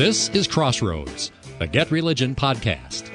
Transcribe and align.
This 0.00 0.30
is 0.30 0.48
Crossroads, 0.48 1.30
the 1.58 1.66
Get 1.66 1.90
Religion 1.90 2.34
podcast. 2.34 3.10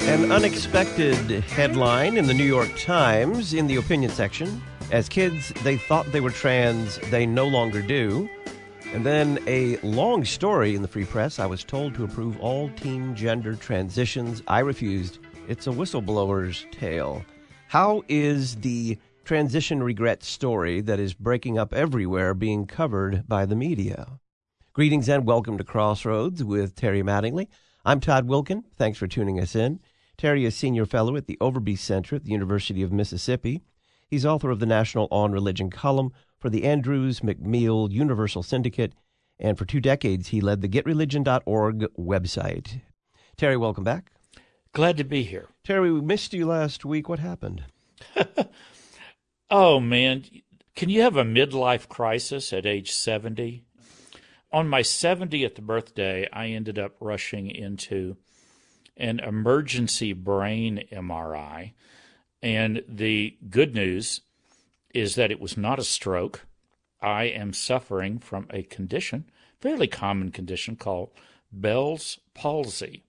An 0.00 0.32
unexpected 0.32 1.44
headline 1.44 2.16
in 2.16 2.26
the 2.26 2.34
New 2.34 2.42
York 2.42 2.76
Times 2.76 3.54
in 3.54 3.68
the 3.68 3.76
opinion 3.76 4.10
section. 4.10 4.60
As 4.90 5.08
kids, 5.08 5.52
they 5.62 5.76
thought 5.76 6.10
they 6.10 6.20
were 6.20 6.30
trans, 6.30 6.98
they 7.12 7.24
no 7.24 7.46
longer 7.46 7.82
do. 7.82 8.28
And 8.92 9.06
then 9.06 9.38
a 9.46 9.76
long 9.84 10.24
story 10.24 10.74
in 10.74 10.82
the 10.82 10.88
Free 10.88 11.04
Press. 11.04 11.38
I 11.38 11.46
was 11.46 11.62
told 11.62 11.94
to 11.94 12.02
approve 12.02 12.40
all 12.40 12.68
teen 12.70 13.14
gender 13.14 13.54
transitions. 13.54 14.42
I 14.48 14.58
refused. 14.58 15.20
It's 15.46 15.68
a 15.68 15.70
whistleblower's 15.70 16.66
tale. 16.72 17.24
How 17.68 18.02
is 18.08 18.56
the 18.56 18.98
transition 19.24 19.82
regret 19.82 20.22
story 20.22 20.80
that 20.80 20.98
is 20.98 21.14
breaking 21.14 21.58
up 21.58 21.72
everywhere 21.72 22.34
being 22.34 22.66
covered 22.66 23.26
by 23.28 23.46
the 23.46 23.54
media? 23.54 24.18
Greetings 24.72 25.08
and 25.08 25.26
welcome 25.26 25.56
to 25.58 25.64
Crossroads 25.64 26.42
with 26.42 26.74
Terry 26.74 27.02
Mattingly. 27.02 27.48
I'm 27.84 28.00
Todd 28.00 28.26
Wilken. 28.26 28.64
Thanks 28.76 28.98
for 28.98 29.06
tuning 29.06 29.38
us 29.38 29.54
in. 29.54 29.80
Terry 30.16 30.44
is 30.44 30.56
senior 30.56 30.86
fellow 30.86 31.16
at 31.16 31.26
the 31.26 31.38
Overby 31.40 31.78
Center 31.78 32.16
at 32.16 32.24
the 32.24 32.32
University 32.32 32.82
of 32.82 32.92
Mississippi. 32.92 33.62
He's 34.08 34.26
author 34.26 34.50
of 34.50 34.58
the 34.58 34.66
National 34.66 35.08
On 35.10 35.32
Religion 35.32 35.70
column 35.70 36.12
for 36.38 36.50
the 36.50 36.64
Andrews 36.64 37.20
McMeel 37.20 37.90
Universal 37.90 38.42
Syndicate, 38.42 38.92
and 39.38 39.56
for 39.56 39.64
two 39.64 39.80
decades 39.80 40.28
he 40.28 40.40
led 40.40 40.60
the 40.60 40.68
GetReligion.org 40.68 41.86
website. 41.98 42.80
Terry, 43.36 43.56
welcome 43.56 43.84
back. 43.84 44.10
Glad 44.72 44.96
to 44.96 45.04
be 45.04 45.22
here. 45.22 45.48
Terry, 45.64 45.92
we 45.92 46.00
missed 46.00 46.32
you 46.32 46.46
last 46.46 46.84
week. 46.84 47.08
What 47.08 47.20
happened? 47.20 47.64
oh, 49.52 49.78
man. 49.78 50.24
Can 50.74 50.88
you 50.88 51.02
have 51.02 51.16
a 51.16 51.24
midlife 51.24 51.86
crisis 51.88 52.52
at 52.54 52.64
age 52.64 52.90
70? 52.90 53.62
On 54.50 54.66
my 54.66 54.80
70th 54.80 55.60
birthday, 55.60 56.26
I 56.32 56.48
ended 56.48 56.78
up 56.78 56.96
rushing 56.98 57.50
into 57.50 58.16
an 58.96 59.20
emergency 59.20 60.14
brain 60.14 60.84
MRI. 60.90 61.72
And 62.42 62.82
the 62.88 63.36
good 63.50 63.74
news 63.74 64.22
is 64.94 65.16
that 65.16 65.30
it 65.30 65.40
was 65.40 65.56
not 65.56 65.78
a 65.78 65.84
stroke. 65.84 66.46
I 67.02 67.24
am 67.24 67.52
suffering 67.52 68.18
from 68.18 68.46
a 68.50 68.62
condition, 68.62 69.26
fairly 69.60 69.86
common 69.86 70.32
condition 70.32 70.76
called 70.76 71.10
Bell's 71.52 72.18
palsy, 72.32 73.04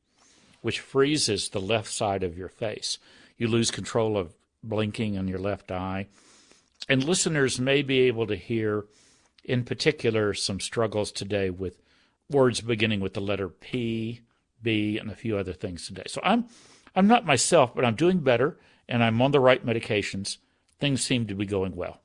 which 0.62 0.82
freezes 0.82 1.50
the 1.50 1.62
left 1.62 1.92
side 1.92 2.24
of 2.24 2.38
your 2.38 2.50
face. 2.50 2.98
You 3.38 3.48
lose 3.48 3.72
control 3.72 4.18
of 4.18 4.34
blinking 4.62 5.18
on 5.18 5.28
your 5.28 5.40
left 5.40 5.72
eye. 5.72 6.08
And 6.90 7.04
listeners 7.04 7.60
may 7.60 7.82
be 7.82 8.02
able 8.02 8.28
to 8.28 8.36
hear, 8.36 8.86
in 9.44 9.64
particular, 9.64 10.34
some 10.34 10.60
struggles 10.60 11.12
today 11.12 11.50
with 11.50 11.82
words 12.30 12.62
beginning 12.62 13.00
with 13.00 13.14
the 13.14 13.22
letter 13.22 13.50
P, 13.50 14.22
B, 14.62 14.98
and 14.98 15.10
a 15.10 15.16
few 15.16 15.38
other 15.38 15.54
things 15.54 15.88
today. 15.88 16.04
So 16.08 16.22
I'm 16.24 16.46
I'm 16.96 17.08
not 17.08 17.26
myself, 17.26 17.74
but 17.74 17.86
I'm 17.86 17.96
doing 17.96 18.20
better 18.20 18.60
and 18.88 19.04
I'm 19.04 19.22
on 19.22 19.32
the 19.32 19.40
right 19.40 19.66
medications 19.66 20.38
things 20.84 21.02
seem 21.02 21.26
to 21.28 21.34
be 21.34 21.46
going 21.46 21.74
well. 21.78 22.02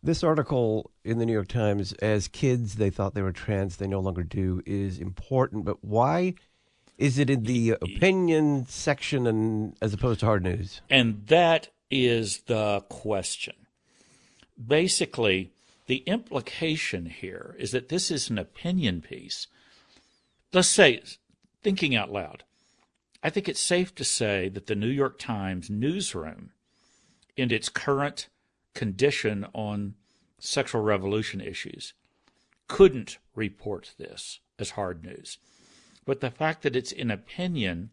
This 0.00 0.22
article 0.22 0.92
in 1.02 1.18
the 1.18 1.26
New 1.26 1.32
York 1.32 1.48
Times, 1.48 1.92
as 1.94 2.28
kids 2.28 2.76
they 2.76 2.88
thought 2.88 3.14
they 3.14 3.22
were 3.22 3.32
trans, 3.32 3.78
they 3.78 3.88
no 3.88 3.98
longer 3.98 4.22
do, 4.22 4.62
is 4.64 5.00
important. 5.00 5.64
But 5.64 5.82
why 5.82 6.34
is 6.98 7.18
it 7.18 7.30
in 7.30 7.42
the 7.42 7.70
opinion 7.70 8.66
section 8.66 9.26
and 9.26 9.76
as 9.82 9.92
opposed 9.92 10.20
to 10.20 10.26
hard 10.26 10.44
news? 10.44 10.82
And 10.88 11.26
that 11.26 11.70
is 11.90 12.42
the 12.42 12.84
question. 12.88 13.54
Basically, 14.62 15.52
the 15.86 16.02
implication 16.06 17.06
here 17.06 17.54
is 17.58 17.72
that 17.72 17.88
this 17.88 18.10
is 18.10 18.30
an 18.30 18.38
opinion 18.38 19.00
piece. 19.02 19.46
Let's 20.52 20.68
say, 20.68 21.02
thinking 21.62 21.94
out 21.94 22.12
loud, 22.12 22.44
I 23.22 23.30
think 23.30 23.48
it's 23.48 23.60
safe 23.60 23.94
to 23.96 24.04
say 24.04 24.48
that 24.50 24.66
the 24.66 24.74
New 24.74 24.88
York 24.88 25.18
Times 25.18 25.70
newsroom 25.70 26.50
in 27.36 27.50
its 27.50 27.68
current 27.68 28.28
condition 28.74 29.46
on 29.52 29.94
sexual 30.38 30.82
revolution 30.82 31.40
issues 31.40 31.94
couldn't 32.68 33.18
report 33.34 33.94
this 33.98 34.40
as 34.58 34.70
hard 34.70 35.02
news. 35.02 35.38
But 36.04 36.20
the 36.20 36.30
fact 36.30 36.62
that 36.62 36.76
it's 36.76 36.92
an 36.92 37.10
opinion 37.10 37.90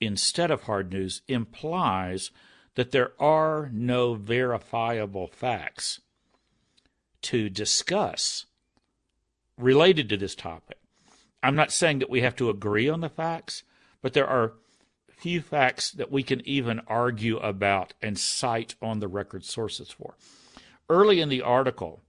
instead 0.00 0.50
of 0.50 0.62
hard 0.62 0.92
news 0.92 1.22
implies 1.28 2.30
that 2.74 2.90
there 2.90 3.12
are 3.20 3.70
no 3.72 4.14
verifiable 4.14 5.28
facts 5.28 6.00
to 7.22 7.48
discuss 7.48 8.46
related 9.56 10.08
to 10.08 10.16
this 10.16 10.34
topic. 10.34 10.78
I'm 11.42 11.54
not 11.54 11.72
saying 11.72 12.00
that 12.00 12.10
we 12.10 12.22
have 12.22 12.36
to 12.36 12.50
agree 12.50 12.88
on 12.88 13.00
the 13.00 13.08
facts, 13.08 13.62
but 14.02 14.12
there 14.12 14.26
are 14.26 14.54
few 15.08 15.40
facts 15.40 15.90
that 15.92 16.10
we 16.10 16.22
can 16.22 16.46
even 16.46 16.80
argue 16.86 17.38
about 17.38 17.94
and 18.02 18.18
cite 18.18 18.74
on 18.82 18.98
the 18.98 19.08
record 19.08 19.44
sources 19.44 19.90
for. 19.90 20.16
Early 20.88 21.20
in 21.20 21.28
the 21.28 21.42
article, 21.42 22.02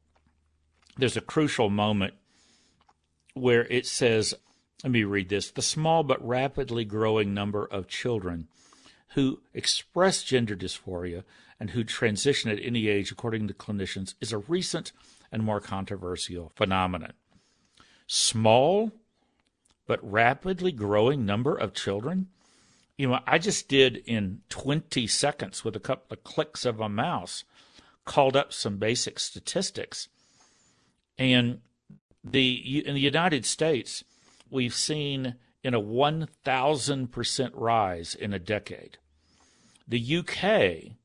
there's 0.98 1.16
a 1.16 1.22
crucial 1.22 1.70
moment 1.70 2.14
where 3.34 3.66
it 3.66 3.86
says, 3.86 4.34
let 4.84 4.92
me 4.92 5.04
read 5.04 5.30
this 5.30 5.52
the 5.52 5.62
small 5.62 6.04
but 6.04 6.26
rapidly 6.26 6.84
growing 6.86 7.34
number 7.34 7.66
of 7.66 7.88
children 7.88 8.48
who 9.16 9.42
express 9.54 10.24
gender 10.24 10.56
dysphoria 10.56 11.24
and 11.60 11.72
who 11.72 11.84
transition 11.84 12.50
at 12.50 12.60
any 12.62 12.88
age, 12.88 13.12
according 13.12 13.48
to 13.48 13.54
clinicians, 13.54 14.14
is 14.22 14.32
a 14.32 14.38
recent 14.38 14.92
and 15.32 15.44
more 15.44 15.60
controversial 15.60 16.52
phenomenon. 16.56 17.14
Small 18.08 18.92
but 19.88 20.00
rapidly 20.10 20.72
growing 20.72 21.26
number 21.26 21.56
of 21.56 21.74
children 21.74 22.28
you 22.98 23.10
know, 23.10 23.20
I 23.28 23.38
just 23.40 23.68
did 23.68 23.98
in 24.06 24.42
20 24.50 25.06
seconds 25.08 25.66
with 25.66 25.76
a 25.76 25.82
couple 25.82 26.14
of 26.14 26.24
clicks 26.24 26.66
of 26.66 26.80
a 26.80 26.90
mouse, 26.90 27.44
called 28.06 28.36
up 28.36 28.54
some 28.54 28.78
basic 28.78 29.20
statistics. 29.20 30.08
And 31.18 31.62
the 32.24 32.86
in 32.86 32.94
the 32.94 33.02
United 33.02 33.46
States, 33.46 34.04
we've 34.50 34.74
seen 34.74 35.36
in 35.64 35.74
a 35.74 35.82
1,000% 35.82 37.52
rise 37.54 38.16
in 38.16 38.34
a 38.34 38.40
decade. 38.40 38.98
The 39.88 40.18
UK, 40.18 40.96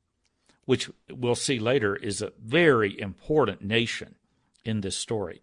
which 0.65 0.89
we'll 1.09 1.35
see 1.35 1.59
later, 1.59 1.95
is 1.95 2.21
a 2.21 2.33
very 2.43 2.99
important 2.99 3.61
nation 3.61 4.15
in 4.65 4.81
this 4.81 4.97
story. 4.97 5.41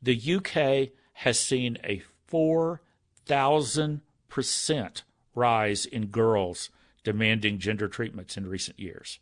The 0.00 0.36
UK 0.36 0.90
has 1.14 1.40
seen 1.40 1.78
a 1.84 2.02
4,000% 2.30 5.02
rise 5.34 5.86
in 5.86 6.06
girls 6.06 6.70
demanding 7.02 7.58
gender 7.58 7.88
treatments 7.88 8.36
in 8.36 8.46
recent 8.46 8.78
years. 8.78 9.18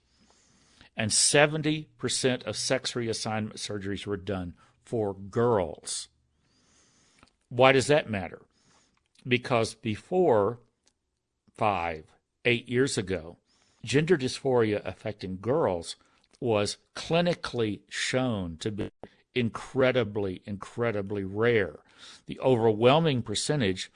And 0.97 1.11
70% 1.11 2.45
of 2.45 2.57
sex 2.57 2.93
reassignment 2.93 3.55
surgeries 3.55 4.07
were 4.07 4.17
done 4.17 4.55
for 4.85 5.15
girls. 5.15 6.09
Why 7.49 7.73
does 7.73 7.87
that 7.87 8.11
matter? 8.11 8.43
Because 9.27 9.75
before 9.75 10.59
five, 11.57 12.05
eight 12.45 12.69
years 12.69 12.99
ago, 12.99 13.37
gender 13.85 14.17
dysphoria 14.17 14.85
affecting 14.85 15.39
girls 15.41 15.97
was 16.41 16.77
clinically 16.95 17.81
shown 17.89 18.57
to 18.59 18.71
be 18.71 18.91
incredibly, 19.35 20.43
incredibly 20.45 21.25
rare. 21.25 21.79
The 22.27 22.41
overwhelming 22.41 23.23
percentage 23.23 23.91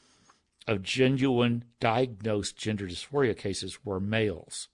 of 0.66 0.82
genuine 0.82 1.64
diagnosed 1.80 2.56
gender 2.56 2.86
dysphoria 2.86 3.36
cases 3.36 3.84
were 3.84 4.00
males. 4.00 4.68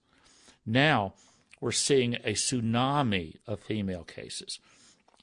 Now 0.65 1.13
we're 1.59 1.71
seeing 1.71 2.15
a 2.15 2.33
tsunami 2.33 3.37
of 3.47 3.59
female 3.59 4.03
cases. 4.03 4.59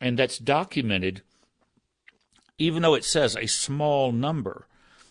And 0.00 0.18
that's 0.18 0.38
documented, 0.38 1.22
even 2.58 2.82
though 2.82 2.94
it 2.94 3.04
says 3.04 3.36
a 3.36 3.46
small 3.46 4.12
number. 4.12 4.66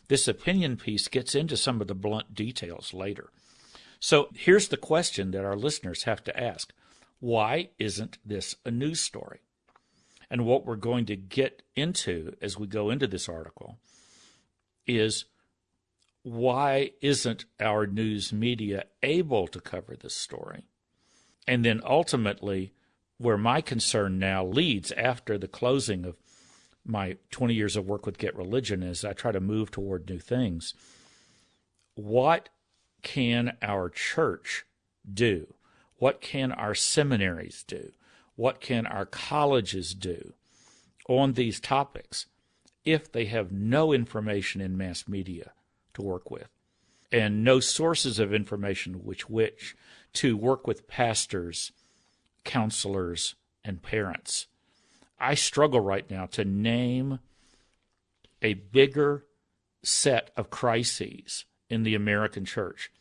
This 0.09 0.27
opinion 0.27 0.75
piece 0.75 1.07
gets 1.07 1.35
into 1.35 1.55
some 1.55 1.79
of 1.79 1.87
the 1.87 1.95
blunt 1.95 2.33
details 2.33 2.93
later. 2.93 3.29
So 3.99 4.29
here's 4.33 4.67
the 4.67 4.77
question 4.77 5.31
that 5.31 5.45
our 5.45 5.55
listeners 5.55 6.03
have 6.03 6.23
to 6.25 6.37
ask 6.37 6.73
Why 7.19 7.69
isn't 7.77 8.17
this 8.25 8.55
a 8.65 8.71
news 8.71 8.99
story? 8.99 9.39
And 10.31 10.45
what 10.45 10.65
we're 10.65 10.75
going 10.75 11.05
to 11.05 11.15
get 11.15 11.61
into 11.75 12.35
as 12.41 12.57
we 12.57 12.67
go 12.67 12.89
into 12.89 13.07
this 13.07 13.29
article 13.29 13.77
is 14.85 15.25
why 16.23 16.91
isn't 17.01 17.45
our 17.59 17.87
news 17.87 18.33
media 18.33 18.85
able 19.01 19.47
to 19.47 19.61
cover 19.61 19.95
this 19.95 20.15
story? 20.15 20.63
And 21.47 21.63
then 21.63 21.81
ultimately, 21.85 22.73
where 23.17 23.37
my 23.37 23.61
concern 23.61 24.19
now 24.19 24.45
leads 24.45 24.91
after 24.93 25.37
the 25.37 25.47
closing 25.47 26.05
of 26.05 26.17
my 26.85 27.17
20 27.31 27.53
years 27.53 27.75
of 27.75 27.87
work 27.87 28.05
with 28.05 28.17
Get 28.17 28.35
Religion 28.35 28.83
is 28.83 29.05
I 29.05 29.13
try 29.13 29.31
to 29.31 29.39
move 29.39 29.71
toward 29.71 30.09
new 30.09 30.19
things. 30.19 30.73
What 31.95 32.49
can 33.01 33.57
our 33.61 33.89
church 33.89 34.65
do? 35.11 35.53
What 35.97 36.21
can 36.21 36.51
our 36.51 36.73
seminaries 36.73 37.63
do? 37.63 37.91
what 38.39 38.61
can 38.61 38.87
our 38.87 39.05
colleges 39.05 39.93
do 39.93 40.31
on 41.09 41.33
these 41.33 41.59
topics 41.59 42.25
if 42.85 43.11
they 43.11 43.25
have 43.25 43.51
no 43.51 43.91
information 43.91 44.61
in 44.61 44.77
mass 44.77 45.09
media 45.09 45.51
to 45.93 46.01
work 46.01 46.31
with 46.31 46.47
and 47.11 47.43
no 47.43 47.59
sources 47.59 48.17
of 48.17 48.33
information 48.33 49.03
which 49.03 49.29
which 49.29 49.75
to 50.13 50.37
work 50.37 50.65
with 50.65 50.87
pastors, 50.87 51.73
counselors, 52.45 53.35
and 53.65 53.83
parents. 53.83 54.47
I 55.19 55.35
struggle 55.35 55.81
right 55.81 56.09
now 56.09 56.25
to 56.27 56.45
name 56.45 57.19
a 58.41 58.53
bigger 58.53 59.25
set 59.83 60.31
of 60.37 60.49
crises 60.49 61.45
in 61.69 61.83
the 61.83 61.95
American 61.95 62.45
church 62.45 62.91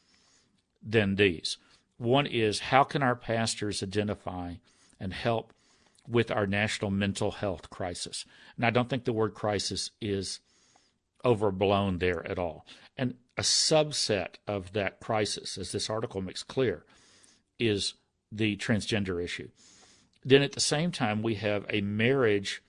than 0.83 1.15
these. 1.15 1.57
One 1.97 2.27
is 2.27 2.61
how 2.61 2.85
can 2.85 3.03
our 3.03 3.17
pastors 3.17 3.83
identify 3.83 4.55
and 5.01 5.13
help 5.13 5.53
with 6.07 6.31
our 6.31 6.47
national 6.47 6.91
mental 6.91 7.33
health 7.33 7.71
crisis? 7.71 8.25
And 8.57 8.65
I 8.65 8.71
don't 8.71 8.89
think 8.89 9.05
the 9.05 9.13
word 9.13 9.35
crisis 9.35 9.91
is 10.01 10.41
overblown 11.25 11.99
there 11.99 12.27
at 12.27 12.39
all. 12.39 12.67
And 12.97 13.15
a 13.37 13.43
subset 13.43 14.37
of 14.47 14.73
that 14.73 15.01
crisis, 15.01 15.59
as 15.59 15.73
this 15.73 15.91
article 15.91 16.21
makes 16.21 16.43
clear, 16.43 16.85
is 17.59 17.95
the 18.31 18.57
transgender 18.57 19.23
issue. 19.23 19.49
Then 20.29 20.43
at 20.43 20.53
the 20.53 20.61
same 20.61 20.93
time, 20.93 21.23
we 21.23 21.37
have 21.37 21.65
a 21.71 21.81
marriage 21.81 22.63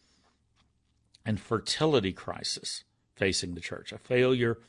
and 1.25 1.37
fertility 1.37 2.13
crisis 2.13 2.85
facing 3.17 3.53
the 3.53 3.59
church, 3.59 3.91
a 3.91 3.97
failure 3.97 4.59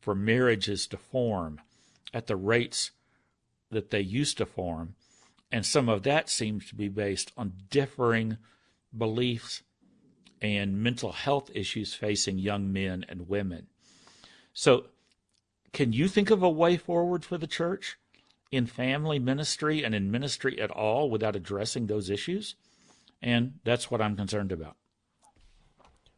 for 0.00 0.14
marriages 0.14 0.86
to 0.86 0.96
form 0.96 1.60
at 2.14 2.26
the 2.26 2.36
rates 2.36 2.92
that 3.70 3.90
they 3.90 4.00
used 4.00 4.38
to 4.38 4.46
form. 4.46 4.94
And 5.52 5.66
some 5.66 5.90
of 5.90 6.02
that 6.04 6.30
seems 6.30 6.66
to 6.70 6.74
be 6.74 6.88
based 6.88 7.30
on 7.36 7.52
differing 7.68 8.38
beliefs 8.96 9.62
and 10.40 10.82
mental 10.82 11.12
health 11.12 11.50
issues 11.52 11.92
facing 11.92 12.38
young 12.38 12.72
men 12.72 13.04
and 13.06 13.28
women. 13.28 13.66
So, 14.54 14.86
can 15.74 15.92
you 15.92 16.08
think 16.08 16.30
of 16.30 16.42
a 16.42 16.48
way 16.48 16.78
forward 16.78 17.22
for 17.22 17.36
the 17.36 17.46
church 17.46 17.98
in 18.54 18.66
family 18.66 19.18
ministry 19.18 19.84
and 19.84 19.94
in 19.94 20.10
ministry 20.10 20.60
at 20.60 20.70
all 20.70 21.10
without 21.10 21.36
addressing 21.36 21.86
those 21.86 22.10
issues? 22.10 22.54
And 23.22 23.54
that's 23.64 23.90
what 23.90 24.00
I'm 24.00 24.16
concerned 24.16 24.52
about. 24.52 24.76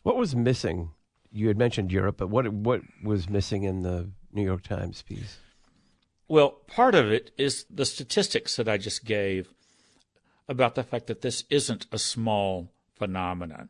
What 0.02 0.16
was 0.16 0.36
missing? 0.36 0.90
You 1.32 1.48
had 1.48 1.58
mentioned 1.58 1.92
Europe, 1.92 2.16
but 2.18 2.28
what 2.28 2.48
what 2.52 2.82
was 3.02 3.28
missing 3.28 3.64
in 3.64 3.82
the 3.82 4.10
New 4.32 4.44
York 4.44 4.62
Times 4.62 5.02
piece? 5.02 5.38
Well, 6.28 6.50
part 6.66 6.94
of 6.94 7.10
it 7.10 7.30
is 7.36 7.66
the 7.70 7.84
statistics 7.84 8.56
that 8.56 8.68
I 8.68 8.78
just 8.78 9.04
gave 9.04 9.48
about 10.48 10.74
the 10.74 10.82
fact 10.82 11.06
that 11.06 11.22
this 11.22 11.44
isn't 11.50 11.86
a 11.92 11.98
small 11.98 12.72
phenomenon. 12.94 13.68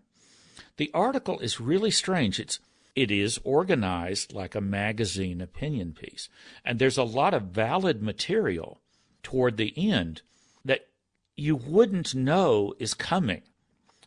The 0.77 0.91
article 0.95 1.39
is 1.41 1.61
really 1.61 1.91
strange. 1.91 2.39
It's 2.39 2.59
it 2.97 3.11
is 3.11 3.39
organized 3.45 4.33
like 4.33 4.55
a 4.55 4.61
magazine 4.61 5.43
opinion 5.43 5.93
piece. 5.93 6.31
And 6.65 6.79
there's 6.79 6.97
a 6.97 7.05
lot 7.05 7.35
of 7.35 7.43
valid 7.43 8.03
material 8.03 8.81
toward 9.23 9.59
the 9.59 9.75
end 9.77 10.23
that 10.65 10.89
you 11.37 11.55
wouldn't 11.55 12.15
know 12.15 12.75
is 12.79 12.95
coming. 12.95 13.43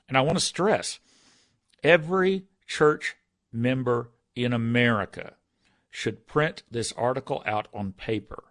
And 0.07 0.18
I 0.18 0.21
want 0.21 0.39
to 0.39 0.44
stress 0.44 1.00
every 1.83 2.45
church 2.65 3.15
member 3.53 4.09
in 4.36 4.53
America 4.53 5.33
should 5.91 6.25
print 6.27 6.63
this 6.69 6.91
article 6.94 7.44
out 7.45 7.68
on 7.74 7.94
paper 7.94 8.45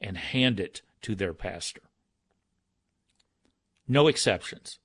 and 0.00 0.18
hand 0.18 0.58
it 0.58 0.82
to 1.02 1.14
their 1.14 1.32
pastor. 1.32 1.82
No 3.86 4.08
exceptions. 4.08 4.80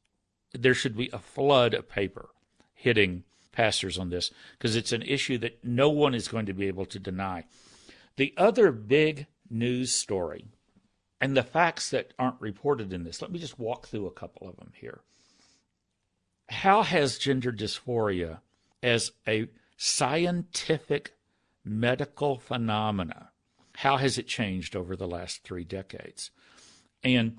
There 0.53 0.75
should 0.75 0.95
be 0.95 1.09
a 1.11 1.19
flood 1.19 1.73
of 1.73 1.89
paper 1.89 2.29
hitting 2.73 3.23
pastors 3.51 3.97
on 3.97 4.09
this 4.09 4.31
because 4.57 4.75
it's 4.75 4.91
an 4.91 5.01
issue 5.03 5.37
that 5.39 5.63
no 5.63 5.89
one 5.89 6.13
is 6.13 6.27
going 6.27 6.45
to 6.45 6.53
be 6.53 6.67
able 6.67 6.85
to 6.85 6.99
deny. 6.99 7.45
The 8.15 8.33
other 8.37 8.71
big 8.71 9.27
news 9.49 9.93
story 9.93 10.45
and 11.19 11.35
the 11.35 11.43
facts 11.43 11.89
that 11.91 12.13
aren't 12.17 12.41
reported 12.41 12.93
in 12.93 13.03
this, 13.03 13.21
let 13.21 13.31
me 13.31 13.39
just 13.39 13.59
walk 13.59 13.87
through 13.87 14.07
a 14.07 14.11
couple 14.11 14.47
of 14.47 14.57
them 14.57 14.71
here. 14.75 15.01
How 16.49 16.83
has 16.83 17.17
gender 17.17 17.51
dysphoria 17.51 18.39
as 18.83 19.11
a 19.27 19.47
scientific 19.77 21.13
medical 21.63 22.37
phenomena, 22.37 23.31
how 23.77 23.97
has 23.97 24.17
it 24.17 24.27
changed 24.27 24.75
over 24.75 24.95
the 24.95 25.07
last 25.07 25.43
three 25.43 25.63
decades? 25.63 26.31
And 27.03 27.37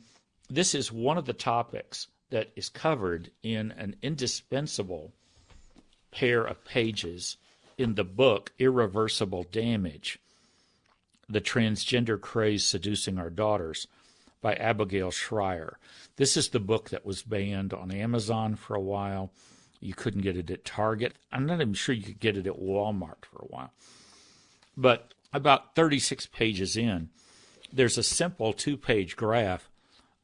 this 0.48 0.74
is 0.74 0.90
one 0.90 1.18
of 1.18 1.26
the 1.26 1.32
topics 1.32 2.08
that 2.30 2.50
is 2.56 2.68
covered 2.68 3.30
in 3.42 3.72
an 3.72 3.96
indispensable 4.02 5.12
pair 6.12 6.44
of 6.44 6.64
pages 6.64 7.36
in 7.76 7.96
the 7.96 8.04
book 8.04 8.52
Irreversible 8.58 9.44
Damage 9.50 10.18
The 11.28 11.40
Transgender 11.40 12.20
Craze 12.20 12.64
Seducing 12.64 13.18
Our 13.18 13.30
Daughters 13.30 13.88
by 14.40 14.54
Abigail 14.54 15.10
Shrier. 15.10 15.78
This 16.16 16.36
is 16.36 16.50
the 16.50 16.60
book 16.60 16.90
that 16.90 17.06
was 17.06 17.22
banned 17.22 17.72
on 17.72 17.90
Amazon 17.90 18.54
for 18.56 18.74
a 18.74 18.80
while. 18.80 19.32
You 19.80 19.94
couldn't 19.94 20.22
get 20.22 20.36
it 20.36 20.50
at 20.50 20.64
Target. 20.64 21.14
I'm 21.32 21.46
not 21.46 21.60
even 21.60 21.74
sure 21.74 21.94
you 21.94 22.02
could 22.02 22.20
get 22.20 22.36
it 22.36 22.46
at 22.46 22.60
Walmart 22.60 23.24
for 23.24 23.38
a 23.38 23.48
while. 23.48 23.72
But 24.76 25.14
about 25.32 25.74
36 25.74 26.26
pages 26.26 26.76
in, 26.76 27.08
there's 27.72 27.98
a 27.98 28.02
simple 28.02 28.52
two 28.52 28.76
page 28.76 29.16
graph 29.16 29.68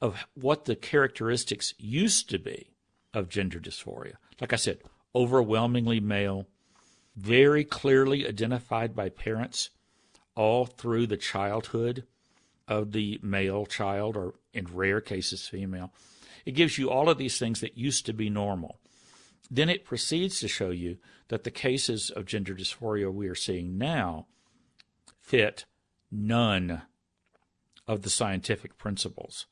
of 0.00 0.26
what 0.34 0.66
the 0.66 0.76
characteristics 0.76 1.74
used 1.78 2.30
to 2.30 2.38
be 2.38 2.70
of 3.14 3.28
gender 3.28 3.58
dysphoria. 3.58 4.14
Like 4.40 4.52
I 4.52 4.56
said, 4.56 4.78
overwhelmingly 5.18 5.98
male, 5.98 6.46
very 7.16 7.64
clearly 7.64 8.24
identified 8.24 8.94
by 8.94 9.08
parents 9.08 9.70
all 10.36 10.64
through 10.64 11.08
the 11.08 11.16
childhood 11.16 12.04
of 12.68 12.92
the 12.92 13.18
male 13.20 13.66
child, 13.66 14.16
or 14.16 14.34
in 14.54 14.64
rare 14.72 15.00
cases, 15.00 15.48
female. 15.48 15.92
It 16.46 16.52
gives 16.52 16.78
you 16.78 16.88
all 16.88 17.08
of 17.08 17.18
these 17.18 17.36
things 17.36 17.60
that 17.60 17.76
used 17.76 18.06
to 18.06 18.12
be 18.12 18.30
normal. 18.30 18.78
Then 19.50 19.68
it 19.68 19.84
proceeds 19.84 20.38
to 20.40 20.48
show 20.48 20.70
you 20.70 20.98
that 21.26 21.42
the 21.42 21.50
cases 21.50 22.10
of 22.10 22.24
gender 22.24 22.54
dysphoria 22.54 23.12
we 23.12 23.26
are 23.26 23.34
seeing 23.34 23.76
now 23.76 24.26
fit 25.20 25.64
none 26.12 26.82
of 27.88 28.02
the 28.02 28.10
scientific 28.10 28.78
principles 28.78 29.46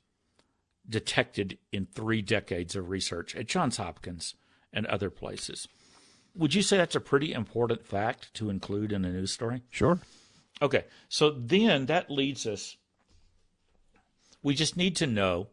detected 0.88 1.58
in 1.72 1.86
three 1.86 2.22
decades 2.22 2.76
of 2.76 2.90
research 2.90 3.34
at 3.34 3.48
Johns 3.48 3.78
Hopkins 3.78 4.36
and 4.72 4.86
other 4.86 5.10
places. 5.10 5.68
Would 6.34 6.54
you 6.54 6.62
say 6.62 6.76
that's 6.76 6.94
a 6.94 7.00
pretty 7.00 7.32
important 7.32 7.86
fact 7.86 8.32
to 8.34 8.50
include 8.50 8.92
in 8.92 9.04
a 9.04 9.10
news 9.10 9.32
story? 9.32 9.62
Sure. 9.70 9.98
Okay, 10.60 10.84
so 11.08 11.30
then 11.30 11.86
that 11.86 12.10
leads 12.10 12.46
us. 12.46 12.76
We 14.42 14.54
just 14.54 14.76
need 14.76 14.96
to 14.96 15.06
know. 15.06 15.48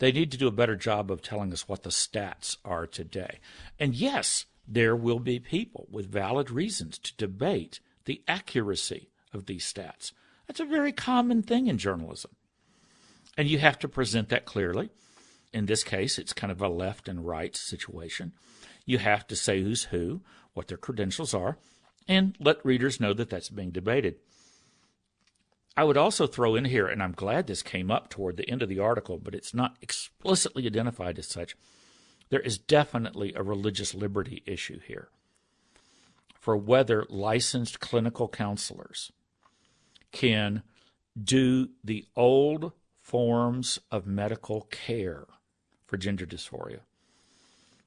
They 0.00 0.12
need 0.12 0.32
to 0.32 0.38
do 0.38 0.48
a 0.48 0.52
better 0.52 0.76
job 0.76 1.10
of 1.10 1.22
telling 1.22 1.52
us 1.52 1.68
what 1.68 1.84
the 1.84 1.90
stats 1.90 2.56
are 2.64 2.86
today. 2.86 3.38
And 3.78 3.94
yes, 3.94 4.46
there 4.66 4.96
will 4.96 5.20
be 5.20 5.38
people 5.38 5.86
with 5.90 6.10
valid 6.10 6.50
reasons 6.50 6.98
to 6.98 7.16
debate 7.16 7.80
the 8.04 8.22
accuracy 8.26 9.08
of 9.32 9.46
these 9.46 9.70
stats. 9.72 10.12
That's 10.46 10.60
a 10.60 10.64
very 10.64 10.92
common 10.92 11.42
thing 11.42 11.68
in 11.68 11.78
journalism. 11.78 12.32
And 13.36 13.48
you 13.48 13.58
have 13.58 13.78
to 13.80 13.88
present 13.88 14.28
that 14.28 14.44
clearly. 14.44 14.90
In 15.54 15.66
this 15.66 15.84
case, 15.84 16.18
it's 16.18 16.32
kind 16.32 16.50
of 16.50 16.60
a 16.60 16.68
left 16.68 17.08
and 17.08 17.24
right 17.24 17.54
situation. 17.54 18.32
You 18.84 18.98
have 18.98 19.24
to 19.28 19.36
say 19.36 19.62
who's 19.62 19.84
who, 19.84 20.20
what 20.52 20.66
their 20.66 20.76
credentials 20.76 21.32
are, 21.32 21.58
and 22.08 22.36
let 22.40 22.64
readers 22.66 22.98
know 22.98 23.14
that 23.14 23.30
that's 23.30 23.50
being 23.50 23.70
debated. 23.70 24.16
I 25.76 25.84
would 25.84 25.96
also 25.96 26.26
throw 26.26 26.56
in 26.56 26.64
here, 26.64 26.88
and 26.88 27.00
I'm 27.00 27.12
glad 27.12 27.46
this 27.46 27.62
came 27.62 27.88
up 27.88 28.10
toward 28.10 28.36
the 28.36 28.50
end 28.50 28.62
of 28.62 28.68
the 28.68 28.80
article, 28.80 29.16
but 29.16 29.32
it's 29.34 29.54
not 29.54 29.76
explicitly 29.80 30.66
identified 30.66 31.20
as 31.20 31.28
such. 31.28 31.56
There 32.30 32.40
is 32.40 32.58
definitely 32.58 33.32
a 33.34 33.42
religious 33.44 33.94
liberty 33.94 34.42
issue 34.46 34.80
here 34.80 35.08
for 36.40 36.56
whether 36.56 37.06
licensed 37.08 37.78
clinical 37.78 38.28
counselors 38.28 39.12
can 40.10 40.64
do 41.16 41.68
the 41.84 42.04
old 42.16 42.72
forms 43.00 43.78
of 43.92 44.04
medical 44.04 44.62
care 44.62 45.26
for 45.94 45.98
gender 45.98 46.26
dysphoria, 46.26 46.80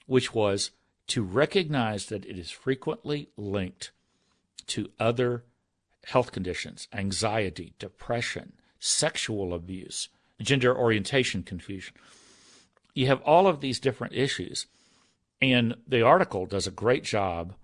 which 0.06 0.34
was 0.34 0.72
to 1.08 1.22
recognize 1.22 2.06
that 2.06 2.24
it 2.24 2.40
is 2.40 2.50
frequently 2.50 3.28
linked 3.36 3.92
to 4.66 4.90
other 4.98 5.44
health 6.06 6.32
conditions, 6.32 6.88
anxiety, 6.94 7.74
depression, 7.80 8.54
sexual 8.80 9.54
abuse, 9.54 10.08
gender 10.40 10.74
orientation 10.74 11.44
confusion. 11.44 11.94
You 12.94 13.08
have 13.08 13.22
all 13.24 13.46
of 13.46 13.60
these 13.60 13.78
different 13.78 14.14
issues. 14.14 14.68
And 15.42 15.76
the 15.86 16.02
article 16.02 16.46
does 16.46 16.66
a 16.66 16.72
great 16.72 17.04
job. 17.04 17.56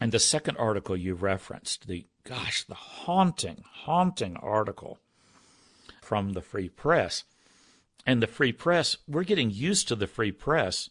And 0.00 0.12
the 0.12 0.20
second 0.20 0.56
article 0.56 0.96
you 0.96 1.14
referenced, 1.14 1.88
the 1.88 2.06
gosh, 2.22 2.62
the 2.62 2.74
haunting, 2.74 3.64
haunting 3.68 4.36
article 4.36 5.00
from 6.00 6.32
the 6.32 6.42
Free 6.42 6.68
Press, 6.68 7.24
And 8.06 8.22
the 8.22 8.26
free 8.26 8.52
press, 8.52 8.96
we're 9.06 9.24
getting 9.24 9.50
used 9.50 9.88
to 9.88 9.96
the 9.96 10.06
free 10.06 10.32
press 10.32 10.90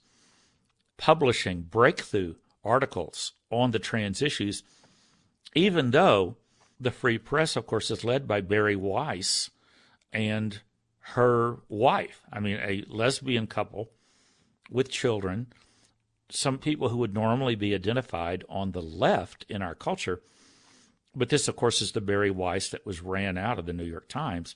publishing 0.98 1.64
breakthrough 1.64 2.36
articles 2.64 3.34
on 3.50 3.72
the 3.72 3.80
trans 3.80 4.22
issues, 4.22 4.64
even 5.56 5.92
though 5.92 6.38
the 6.80 6.92
free 6.92 7.18
press, 7.18 7.56
of 7.56 7.66
course, 7.66 7.92
is 7.92 8.04
led 8.04 8.28
by 8.28 8.40
Bari 8.40 8.76
Weiss 8.76 9.50
and 10.14 10.62
her 11.00 11.58
wife. 11.68 12.22
I 12.32 12.40
mean, 12.40 12.60
a 12.62 12.84
lesbian 12.88 13.48
couple 13.48 13.90
with 14.70 14.90
children, 14.90 15.48
some 16.30 16.58
people 16.58 16.90
who 16.90 16.98
would 16.98 17.14
normally 17.14 17.56
be 17.56 17.76
identified 17.76 18.44
on 18.48 18.72
the 18.72 18.82
left 18.82 19.46
in 19.50 19.62
our 19.62 19.76
culture. 19.76 20.22
But 21.16 21.30
this, 21.30 21.48
of 21.48 21.56
course, 21.56 21.82
is 21.82 21.92
the 21.92 22.00
Bari 22.00 22.32
Weiss 22.32 22.70
that 22.70 22.86
was 22.86 23.02
ran 23.02 23.38
out 23.38 23.60
of 23.60 23.66
the 23.66 23.74
New 23.74 23.84
York 23.84 24.08
Times 24.08 24.56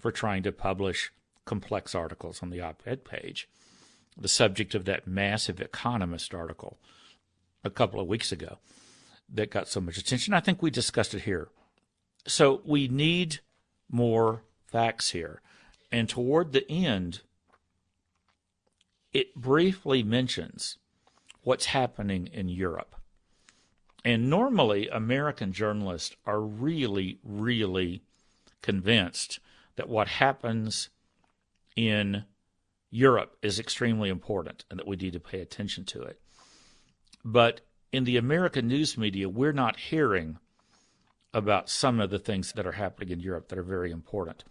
for 0.00 0.10
trying 0.10 0.42
to 0.44 0.52
publish 0.52 1.12
complex 1.46 1.94
articles 1.94 2.42
on 2.42 2.50
the 2.50 2.60
op 2.60 2.82
ed 2.84 3.04
page. 3.04 3.48
The 4.18 4.28
subject 4.28 4.74
of 4.74 4.84
that 4.84 5.06
massive 5.06 5.60
Economist 5.60 6.34
article 6.34 6.78
a 7.64 7.70
couple 7.70 8.00
of 8.00 8.06
weeks 8.06 8.32
ago 8.32 8.58
that 9.32 9.50
got 9.50 9.68
so 9.68 9.80
much 9.80 9.96
attention. 9.96 10.34
I 10.34 10.40
think 10.40 10.62
we 10.62 10.70
discussed 10.70 11.14
it 11.14 11.22
here. 11.22 11.48
So 12.26 12.60
we 12.64 12.88
need 12.88 13.40
more 13.90 14.42
facts 14.66 15.10
here. 15.10 15.40
And 15.92 16.08
toward 16.08 16.52
the 16.52 16.70
end, 16.70 17.22
it 19.12 19.34
briefly 19.34 20.02
mentions 20.02 20.78
what's 21.42 21.66
happening 21.66 22.26
in 22.26 22.48
Europe. 22.48 22.96
And 24.04 24.30
normally, 24.30 24.88
American 24.88 25.52
journalists 25.52 26.14
are 26.26 26.40
really, 26.40 27.18
really 27.24 28.02
convinced 28.62 29.40
that 29.76 29.88
what 29.88 30.08
happens 30.08 30.90
in 31.76 32.24
Europe 32.90 33.36
is 33.42 33.60
extremely 33.60 34.08
important 34.08 34.64
and 34.70 34.78
that 34.78 34.86
we 34.86 34.96
need 34.96 35.12
to 35.12 35.20
pay 35.20 35.40
attention 35.40 35.84
to 35.84 36.02
it. 36.02 36.20
But 37.24 37.60
in 37.92 38.04
the 38.04 38.16
American 38.16 38.66
news 38.66 38.96
media, 38.96 39.28
we're 39.28 39.52
not 39.52 39.78
hearing 39.78 40.38
about 41.34 41.68
some 41.68 42.00
of 42.00 42.10
the 42.10 42.18
things 42.18 42.52
that 42.52 42.66
are 42.66 42.72
happening 42.72 43.10
in 43.10 43.20
Europe 43.20 43.48
that 43.48 43.58
are 43.58 43.62
very 43.62 43.90
important. 43.90 44.44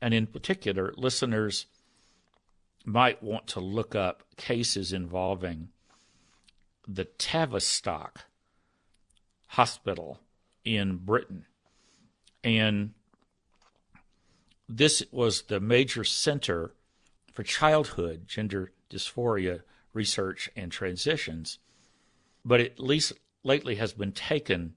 And 0.00 0.14
in 0.14 0.26
particular, 0.26 0.94
listeners 0.96 1.66
might 2.84 3.22
want 3.22 3.46
to 3.48 3.60
look 3.60 3.94
up 3.94 4.22
cases 4.36 4.92
involving 4.92 5.68
the 6.86 7.04
Tavistock 7.04 8.24
Hospital 9.48 10.20
in 10.64 10.96
Britain. 10.96 11.46
And 12.42 12.94
this 14.76 15.02
was 15.10 15.42
the 15.42 15.60
major 15.60 16.04
center 16.04 16.72
for 17.32 17.42
childhood 17.42 18.26
gender 18.26 18.72
dysphoria 18.88 19.62
research 19.92 20.50
and 20.56 20.70
transitions, 20.70 21.58
but 22.44 22.60
at 22.60 22.80
least 22.80 23.12
lately 23.42 23.76
has 23.76 23.92
been 23.92 24.12
taken. 24.12 24.74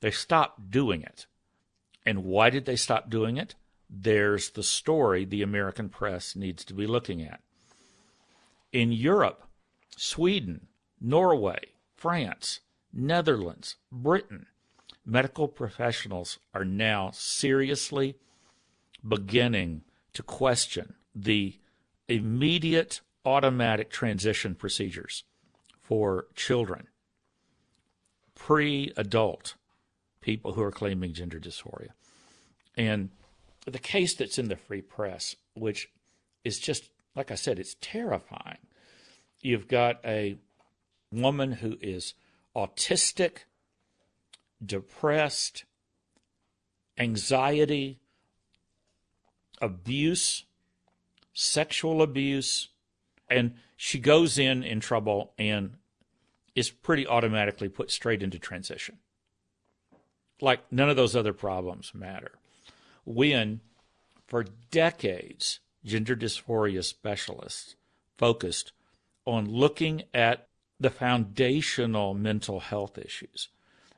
They 0.00 0.10
stopped 0.10 0.70
doing 0.70 1.02
it. 1.02 1.26
And 2.06 2.24
why 2.24 2.50
did 2.50 2.66
they 2.66 2.76
stop 2.76 3.08
doing 3.08 3.36
it? 3.36 3.54
there's 3.90 4.50
the 4.50 4.62
story 4.62 5.24
the 5.24 5.42
American 5.42 5.88
press 5.88 6.34
needs 6.34 6.64
to 6.64 6.74
be 6.74 6.86
looking 6.86 7.22
at. 7.22 7.40
In 8.72 8.92
Europe, 8.92 9.46
Sweden, 9.96 10.66
Norway, 11.00 11.60
France, 11.94 12.60
Netherlands, 12.92 13.76
Britain, 13.92 14.46
medical 15.06 15.46
professionals 15.48 16.38
are 16.52 16.64
now 16.64 17.10
seriously 17.12 18.16
beginning 19.06 19.82
to 20.12 20.22
question 20.22 20.94
the 21.14 21.58
immediate 22.08 23.00
automatic 23.24 23.90
transition 23.90 24.54
procedures 24.54 25.24
for 25.80 26.26
children, 26.34 26.88
pre 28.34 28.92
adult 28.96 29.54
people 30.20 30.54
who 30.54 30.62
are 30.62 30.70
claiming 30.70 31.12
gender 31.12 31.38
dysphoria. 31.38 31.90
And 32.76 33.10
the 33.66 33.78
case 33.78 34.14
that's 34.14 34.38
in 34.38 34.48
the 34.48 34.56
free 34.56 34.82
press, 34.82 35.36
which 35.54 35.90
is 36.44 36.58
just, 36.58 36.90
like 37.14 37.30
I 37.30 37.34
said, 37.34 37.58
it's 37.58 37.76
terrifying. 37.80 38.58
You've 39.40 39.68
got 39.68 40.00
a 40.04 40.36
woman 41.12 41.52
who 41.52 41.76
is 41.80 42.14
autistic, 42.56 43.44
depressed, 44.64 45.64
anxiety, 46.98 48.00
abuse, 49.60 50.44
sexual 51.32 52.02
abuse, 52.02 52.68
and 53.28 53.54
she 53.76 53.98
goes 53.98 54.38
in 54.38 54.62
in 54.62 54.80
trouble 54.80 55.32
and 55.38 55.74
is 56.54 56.70
pretty 56.70 57.06
automatically 57.06 57.68
put 57.68 57.90
straight 57.90 58.22
into 58.22 58.38
transition. 58.38 58.98
Like 60.40 60.60
none 60.70 60.90
of 60.90 60.96
those 60.96 61.16
other 61.16 61.32
problems 61.32 61.92
matter 61.94 62.32
when, 63.04 63.60
for 64.26 64.44
decades, 64.70 65.60
gender 65.84 66.16
dysphoria 66.16 66.82
specialists 66.82 67.76
focused 68.16 68.72
on 69.26 69.50
looking 69.50 70.04
at 70.12 70.48
the 70.78 70.90
foundational 70.90 72.14
mental 72.14 72.60
health 72.60 72.98
issues 72.98 73.48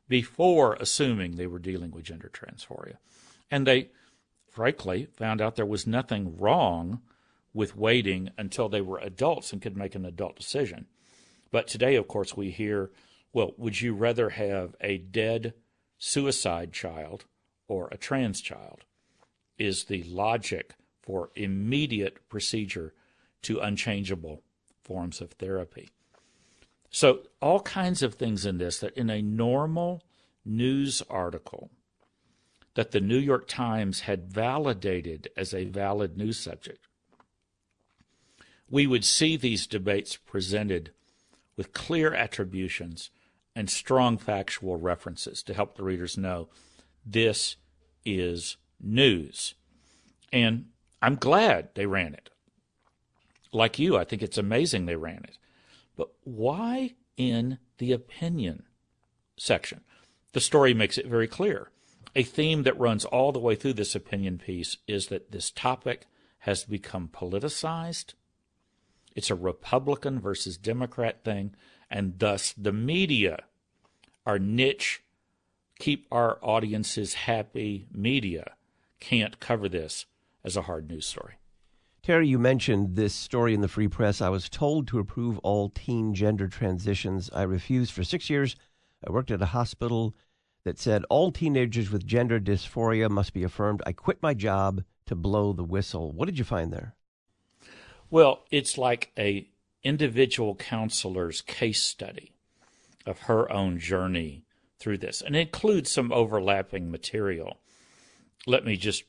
before 0.08 0.74
assuming 0.74 1.36
they 1.36 1.46
were 1.46 1.58
dealing 1.58 1.90
with 1.90 2.04
gender 2.04 2.30
dysphoria. 2.32 2.96
And 3.50 3.66
they, 3.66 3.90
frankly, 4.56 5.06
found 5.12 5.40
out 5.40 5.54
there 5.54 5.64
was 5.64 5.86
nothing 5.86 6.36
wrong 6.36 7.00
with 7.54 7.76
waiting 7.76 8.30
until 8.36 8.68
they 8.68 8.80
were 8.80 8.98
adults 8.98 9.52
and 9.52 9.62
could 9.62 9.76
make 9.76 9.94
an 9.94 10.04
adult 10.04 10.36
decision. 10.36 10.86
But 11.52 11.68
today, 11.68 11.94
of 11.94 12.08
course, 12.08 12.36
we 12.36 12.50
hear, 12.50 12.90
well, 13.32 13.52
would 13.56 13.80
you 13.80 13.94
rather 13.94 14.30
have 14.30 14.74
a 14.80 14.98
dead 14.98 15.54
suicide 15.96 16.72
child 16.72 17.26
or 17.68 17.88
a 17.92 17.96
trans 17.96 18.40
child? 18.40 18.84
is 19.58 19.84
the 19.84 20.02
logic 20.04 20.74
for 21.02 21.30
immediate 21.34 22.28
procedure 22.28 22.92
to 23.42 23.60
unchangeable 23.60 24.42
forms 24.82 25.20
of 25.20 25.32
therapy. 25.32 25.88
So, 26.90 27.20
all 27.40 27.60
kinds 27.60 28.02
of 28.02 28.14
things 28.14 28.46
in 28.46 28.58
this 28.58 28.78
that 28.78 28.96
in 28.96 29.10
a 29.10 29.22
normal 29.22 30.02
news 30.44 31.02
article 31.10 31.70
that 32.76 32.90
the 32.90 33.00
New 33.00 33.18
York 33.18 33.48
Times 33.48 34.00
had 34.00 34.30
validated 34.30 35.28
as 35.34 35.54
a 35.54 35.64
valid 35.64 36.18
news 36.18 36.38
subject, 36.38 36.86
we 38.68 38.86
would 38.86 39.04
see 39.04 39.36
these 39.36 39.66
debates 39.66 40.16
presented 40.16 40.90
with 41.56 41.72
clear 41.72 42.12
attributions 42.12 43.10
and 43.54 43.70
strong 43.70 44.18
factual 44.18 44.76
references 44.76 45.42
to 45.42 45.54
help 45.54 45.76
the 45.76 45.82
readers 45.82 46.18
know 46.18 46.48
this 47.04 47.56
is 48.04 48.58
news. 48.78 49.54
And 50.30 50.66
I'm 51.00 51.14
glad 51.14 51.70
they 51.74 51.86
ran 51.86 52.12
it. 52.12 52.28
Like 53.52 53.78
you, 53.78 53.96
I 53.96 54.04
think 54.04 54.20
it's 54.20 54.36
amazing 54.36 54.84
they 54.84 54.96
ran 54.96 55.24
it. 55.24 55.38
But 55.96 56.10
why 56.24 56.94
in 57.16 57.56
the 57.78 57.92
opinion 57.92 58.64
section? 59.38 59.80
The 60.34 60.40
story 60.40 60.74
makes 60.74 60.98
it 60.98 61.06
very 61.06 61.26
clear. 61.26 61.70
A 62.16 62.22
theme 62.22 62.62
that 62.62 62.78
runs 62.80 63.04
all 63.04 63.30
the 63.30 63.38
way 63.38 63.56
through 63.56 63.74
this 63.74 63.94
opinion 63.94 64.38
piece 64.38 64.78
is 64.88 65.08
that 65.08 65.32
this 65.32 65.50
topic 65.50 66.06
has 66.38 66.64
become 66.64 67.10
politicized. 67.12 68.14
It's 69.14 69.28
a 69.28 69.34
Republican 69.34 70.18
versus 70.18 70.56
Democrat 70.56 71.22
thing, 71.24 71.54
and 71.90 72.18
thus 72.18 72.54
the 72.56 72.72
media, 72.72 73.44
our 74.24 74.38
niche, 74.38 75.02
keep 75.78 76.06
our 76.10 76.38
audiences 76.40 77.12
happy 77.12 77.86
media, 77.92 78.54
can't 78.98 79.38
cover 79.38 79.68
this 79.68 80.06
as 80.42 80.56
a 80.56 80.62
hard 80.62 80.88
news 80.88 81.04
story. 81.04 81.34
Terry, 82.02 82.28
you 82.28 82.38
mentioned 82.38 82.96
this 82.96 83.14
story 83.14 83.52
in 83.52 83.60
the 83.60 83.68
Free 83.68 83.88
Press. 83.88 84.22
I 84.22 84.30
was 84.30 84.48
told 84.48 84.88
to 84.88 84.98
approve 84.98 85.36
all 85.40 85.68
teen 85.68 86.14
gender 86.14 86.48
transitions. 86.48 87.28
I 87.34 87.42
refused 87.42 87.92
for 87.92 88.04
six 88.04 88.30
years. 88.30 88.56
I 89.06 89.12
worked 89.12 89.30
at 89.30 89.42
a 89.42 89.46
hospital 89.46 90.16
that 90.66 90.80
said 90.80 91.04
all 91.08 91.30
teenagers 91.30 91.92
with 91.92 92.04
gender 92.04 92.40
dysphoria 92.40 93.08
must 93.08 93.32
be 93.32 93.44
affirmed. 93.44 93.80
I 93.86 93.92
quit 93.92 94.20
my 94.20 94.34
job 94.34 94.82
to 95.06 95.14
blow 95.14 95.52
the 95.52 95.62
whistle. 95.62 96.10
What 96.10 96.26
did 96.26 96.38
you 96.38 96.44
find 96.44 96.72
there? 96.72 96.96
Well, 98.10 98.42
it's 98.50 98.76
like 98.76 99.12
a 99.16 99.48
individual 99.84 100.56
counselor's 100.56 101.40
case 101.40 101.80
study 101.80 102.32
of 103.06 103.20
her 103.20 103.50
own 103.52 103.78
journey 103.78 104.42
through 104.80 104.98
this, 104.98 105.22
and 105.22 105.36
includes 105.36 105.92
some 105.92 106.10
overlapping 106.10 106.90
material. 106.90 107.58
Let 108.44 108.64
me 108.64 108.76
just 108.76 109.04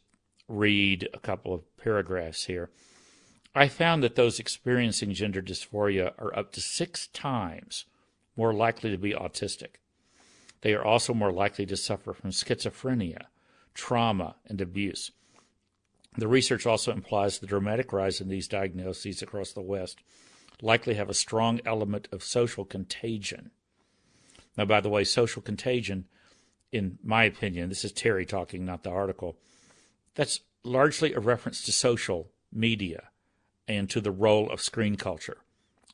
read 0.48 1.10
a 1.12 1.20
couple 1.20 1.56
of 1.56 1.78
paragraphs 1.78 2.46
here. 2.46 2.70
I 3.56 3.68
found 3.68 4.04
that 4.04 4.14
those 4.14 4.40
experiencing 4.40 5.12
gender 5.14 5.42
dysphoria 5.42 6.14
are 6.20 6.38
up 6.38 6.52
to 6.52 6.62
six 6.62 7.08
times 7.08 7.86
more 8.36 8.54
likely 8.54 8.92
to 8.92 8.98
be 9.00 9.14
autistic. 9.14 9.78
They 10.62 10.74
are 10.74 10.84
also 10.84 11.14
more 11.14 11.32
likely 11.32 11.66
to 11.68 11.78
suffer 11.78 12.14
from 12.14 12.32
schizophrenia, 12.32 13.26
trauma, 13.74 14.36
and 14.48 14.60
abuse. 14.60 15.12
The 16.18 16.28
research 16.28 16.66
also 16.66 16.92
implies 16.92 17.38
the 17.38 17.48
dramatic 17.48 17.94
rise 17.94 18.20
in 18.20 18.28
these 18.28 18.48
diagnoses 18.48 19.22
across 19.22 19.54
the 19.54 19.62
West 19.62 20.00
likely 20.62 20.96
have 20.96 21.10
a 21.10 21.14
strong 21.14 21.62
element 21.66 22.08
of 22.12 22.24
social 22.24 22.66
contagion. 22.66 23.52
Now, 24.58 24.66
by 24.66 24.82
the 24.82 24.90
way, 24.90 25.04
social 25.04 25.44
contagion, 25.44 26.06
in 26.72 26.98
my 27.04 27.26
opinion, 27.26 27.70
this 27.70 27.86
is 27.86 27.92
Terry 27.92 28.26
talking, 28.26 28.66
not 28.66 28.82
the 28.82 28.90
article, 28.90 29.38
that's 30.16 30.40
largely 30.64 31.14
a 31.14 31.20
reference 31.20 31.62
to 31.64 31.72
social 31.72 32.32
media 32.52 33.10
and 33.68 33.88
to 33.92 34.02
the 34.02 34.12
role 34.12 34.50
of 34.50 34.62
screen 34.62 34.96
culture 34.96 35.38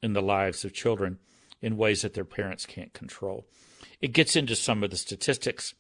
in 0.02 0.14
the 0.14 0.22
lives 0.22 0.64
of 0.64 0.74
children 0.74 1.20
in 1.62 1.76
ways 1.76 2.02
that 2.02 2.14
their 2.14 2.26
parents 2.26 2.66
can't 2.66 2.94
control. 2.94 3.46
It 4.02 4.14
gets 4.14 4.36
into 4.36 4.56
some 4.56 4.84
of 4.84 4.92
the 4.92 4.98
statistics 4.98 5.74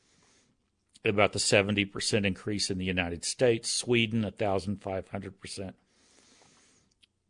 about 1.06 1.34
the 1.34 1.40
70% 1.40 2.26
increase 2.26 2.70
in 2.70 2.78
the 2.78 2.86
United 2.86 3.26
States, 3.26 3.72
Sweden, 3.72 4.24
1,500%. 4.24 5.74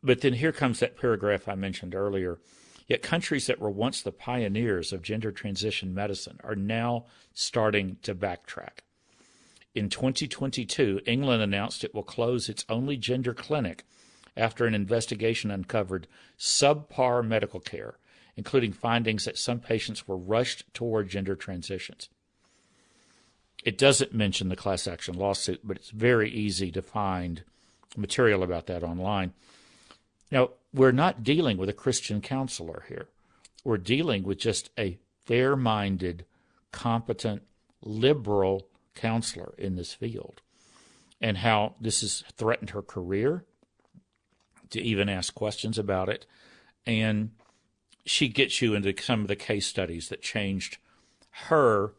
But 0.03 0.21
then 0.21 0.33
here 0.33 0.51
comes 0.51 0.79
that 0.79 0.97
paragraph 0.97 1.47
I 1.47 1.55
mentioned 1.55 1.95
earlier. 1.95 2.39
Yet 2.87 3.01
countries 3.01 3.47
that 3.47 3.59
were 3.59 3.71
once 3.71 4.01
the 4.01 4.11
pioneers 4.11 4.91
of 4.91 5.01
gender 5.01 5.31
transition 5.31 5.93
medicine 5.93 6.39
are 6.43 6.55
now 6.55 7.05
starting 7.33 7.97
to 8.03 8.13
backtrack. 8.13 8.79
In 9.73 9.89
2022, 9.89 11.01
England 11.05 11.41
announced 11.41 11.83
it 11.83 11.95
will 11.95 12.03
close 12.03 12.49
its 12.49 12.65
only 12.69 12.97
gender 12.97 13.33
clinic 13.33 13.85
after 14.35 14.65
an 14.65 14.75
investigation 14.75 15.49
uncovered 15.49 16.07
subpar 16.37 17.25
medical 17.25 17.59
care, 17.59 17.97
including 18.35 18.73
findings 18.73 19.25
that 19.25 19.37
some 19.37 19.59
patients 19.59 20.07
were 20.07 20.17
rushed 20.17 20.71
toward 20.73 21.09
gender 21.09 21.35
transitions. 21.35 22.09
It 23.63 23.77
doesn't 23.77 24.13
mention 24.13 24.49
the 24.49 24.55
class 24.55 24.87
action 24.87 25.15
lawsuit, 25.15 25.61
but 25.63 25.77
it's 25.77 25.91
very 25.91 26.29
easy 26.29 26.71
to 26.71 26.81
find 26.81 27.43
material 27.95 28.43
about 28.43 28.67
that 28.67 28.83
online. 28.83 29.33
Now, 30.31 30.49
we're 30.73 30.91
not 30.91 31.23
dealing 31.23 31.57
with 31.57 31.69
a 31.69 31.73
Christian 31.73 32.19
counselor 32.19 32.83
here. 32.87 33.07
We're 33.63 33.77
dealing 33.77 34.23
with 34.23 34.39
just 34.39 34.69
a 34.77 34.97
fair 35.25 35.55
minded, 35.55 36.25
competent, 36.71 37.43
liberal 37.81 38.67
counselor 38.95 39.53
in 39.57 39.75
this 39.75 39.93
field, 39.93 40.41
and 41.21 41.37
how 41.37 41.75
this 41.79 42.01
has 42.01 42.23
threatened 42.35 42.71
her 42.71 42.81
career 42.81 43.45
to 44.71 44.81
even 44.81 45.07
ask 45.07 45.33
questions 45.33 45.77
about 45.77 46.09
it. 46.09 46.25
And 46.85 47.31
she 48.05 48.27
gets 48.27 48.61
you 48.61 48.75
into 48.75 48.93
some 49.01 49.21
of 49.21 49.27
the 49.27 49.35
case 49.35 49.67
studies 49.67 50.09
that 50.09 50.21
changed 50.21 50.77
her 51.47 51.93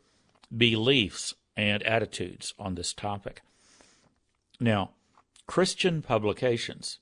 beliefs 0.56 1.34
and 1.56 1.82
attitudes 1.82 2.54
on 2.58 2.75
this 2.75 2.92
topic. 2.92 3.42
Now, 4.61 4.90
Christian 5.46 6.02
publications 6.02 6.99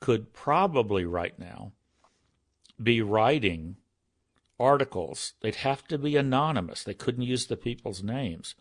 could 0.00 0.32
probably 0.32 1.04
right 1.04 1.38
now 1.38 1.72
be 2.82 3.02
writing 3.02 3.76
articles. 4.58 5.34
They'd 5.40 5.56
have 5.56 5.86
to 5.88 5.98
be 5.98 6.16
anonymous, 6.16 6.82
they 6.82 6.94
couldn't 6.94 7.22
use 7.22 7.46
the 7.46 7.56
people's 7.56 8.02
names. 8.02 8.54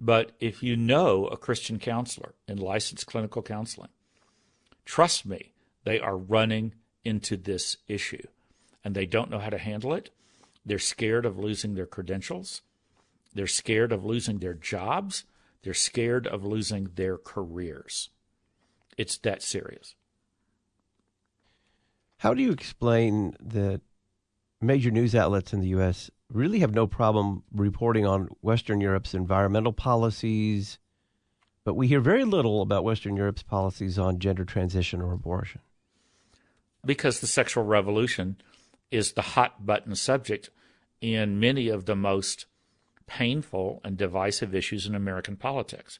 But 0.00 0.32
if 0.40 0.62
you 0.64 0.76
know 0.76 1.26
a 1.28 1.36
Christian 1.36 1.78
counselor 1.78 2.34
in 2.48 2.58
licensed 2.58 3.06
clinical 3.06 3.40
counseling, 3.40 3.90
trust 4.84 5.24
me, 5.24 5.52
they 5.84 6.00
are 6.00 6.16
running 6.16 6.74
into 7.04 7.36
this 7.36 7.76
issue 7.86 8.26
and 8.84 8.94
they 8.94 9.06
don't 9.06 9.30
know 9.30 9.38
how 9.38 9.50
to 9.50 9.58
handle 9.58 9.94
it. 9.94 10.10
They're 10.64 10.78
scared 10.78 11.26
of 11.26 11.38
losing 11.38 11.74
their 11.74 11.86
credentials. 11.86 12.62
They're 13.34 13.46
scared 13.46 13.92
of 13.92 14.04
losing 14.04 14.38
their 14.38 14.54
jobs. 14.54 15.24
They're 15.62 15.74
scared 15.74 16.26
of 16.26 16.44
losing 16.44 16.90
their 16.94 17.16
careers. 17.16 18.10
It's 18.96 19.16
that 19.18 19.42
serious. 19.42 19.94
How 22.18 22.34
do 22.34 22.42
you 22.42 22.52
explain 22.52 23.34
that 23.40 23.80
major 24.60 24.90
news 24.90 25.14
outlets 25.14 25.52
in 25.52 25.60
the 25.60 25.68
U.S. 25.68 26.10
really 26.30 26.60
have 26.60 26.74
no 26.74 26.86
problem 26.86 27.42
reporting 27.52 28.06
on 28.06 28.28
Western 28.40 28.80
Europe's 28.80 29.14
environmental 29.14 29.72
policies, 29.72 30.78
but 31.64 31.74
we 31.74 31.88
hear 31.88 32.00
very 32.00 32.24
little 32.24 32.62
about 32.62 32.84
Western 32.84 33.16
Europe's 33.16 33.42
policies 33.42 33.98
on 33.98 34.18
gender 34.20 34.44
transition 34.44 35.00
or 35.00 35.12
abortion? 35.12 35.60
Because 36.84 37.20
the 37.20 37.26
sexual 37.26 37.64
revolution 37.64 38.36
is 38.92 39.12
the 39.12 39.22
hot 39.22 39.64
button 39.66 39.96
subject 39.96 40.50
in 41.00 41.40
many 41.40 41.68
of 41.68 41.86
the 41.86 41.96
most 41.96 42.46
painful 43.06 43.80
and 43.82 43.96
divisive 43.96 44.54
issues 44.54 44.86
in 44.86 44.94
American 44.94 45.36
politics. 45.36 45.98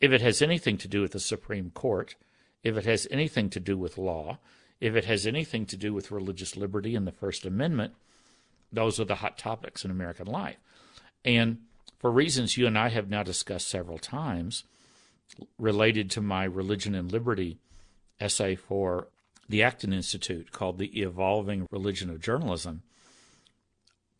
If 0.00 0.10
it 0.10 0.20
has 0.20 0.42
anything 0.42 0.76
to 0.78 0.88
do 0.88 1.02
with 1.02 1.12
the 1.12 1.20
Supreme 1.20 1.70
Court, 1.70 2.16
if 2.62 2.76
it 2.76 2.84
has 2.84 3.06
anything 3.10 3.48
to 3.50 3.60
do 3.60 3.78
with 3.78 3.96
law, 3.98 4.38
if 4.80 4.96
it 4.96 5.04
has 5.04 5.26
anything 5.26 5.66
to 5.66 5.76
do 5.76 5.94
with 5.94 6.10
religious 6.10 6.56
liberty 6.56 6.96
and 6.96 7.06
the 7.06 7.12
First 7.12 7.46
Amendment, 7.46 7.94
those 8.72 8.98
are 8.98 9.04
the 9.04 9.16
hot 9.16 9.38
topics 9.38 9.84
in 9.84 9.90
American 9.90 10.26
life. 10.26 10.56
And 11.24 11.58
for 11.98 12.10
reasons 12.10 12.56
you 12.56 12.66
and 12.66 12.76
I 12.76 12.88
have 12.88 13.08
now 13.08 13.22
discussed 13.22 13.68
several 13.68 13.98
times, 13.98 14.64
related 15.58 16.10
to 16.10 16.20
my 16.20 16.44
religion 16.44 16.94
and 16.94 17.10
liberty 17.10 17.58
essay 18.20 18.54
for 18.54 19.08
the 19.48 19.62
Acton 19.62 19.92
Institute 19.92 20.52
called 20.52 20.78
The 20.78 21.00
Evolving 21.00 21.66
Religion 21.70 22.10
of 22.10 22.20
Journalism, 22.20 22.82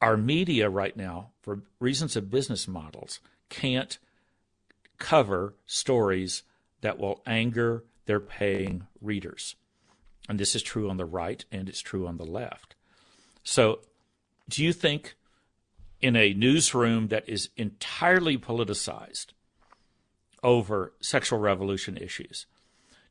our 0.01 0.17
media 0.17 0.69
right 0.69 0.97
now, 0.97 1.31
for 1.43 1.63
reasons 1.81 2.17
of 2.17 2.31
business 2.31 2.69
models, 2.69 3.21
can't 3.49 3.99
cover 4.99 5.55
stories 5.67 6.43
that 6.81 6.99
will 6.99 7.23
anger 7.27 7.85
their 8.07 8.21
paying 8.21 8.87
readers. 9.01 9.57
And 10.29 10.39
this 10.39 10.55
is 10.55 10.63
true 10.63 10.91
on 10.91 10.97
the 10.97 11.05
right 11.05 11.45
and 11.51 11.69
it's 11.69 11.81
true 11.81 12.07
on 12.07 12.17
the 12.17 12.25
left. 12.25 12.75
So, 13.43 13.81
do 14.49 14.63
you 14.63 14.73
think 14.73 15.17
in 16.01 16.17
a 16.17 16.35
newsroom 16.35 17.09
that 17.09 17.29
is 17.29 17.49
entirely 17.57 18.37
politicized 18.37 19.27
over 20.43 20.93
sexual 21.01 21.39
revolution 21.39 21.97
issues, 21.97 22.47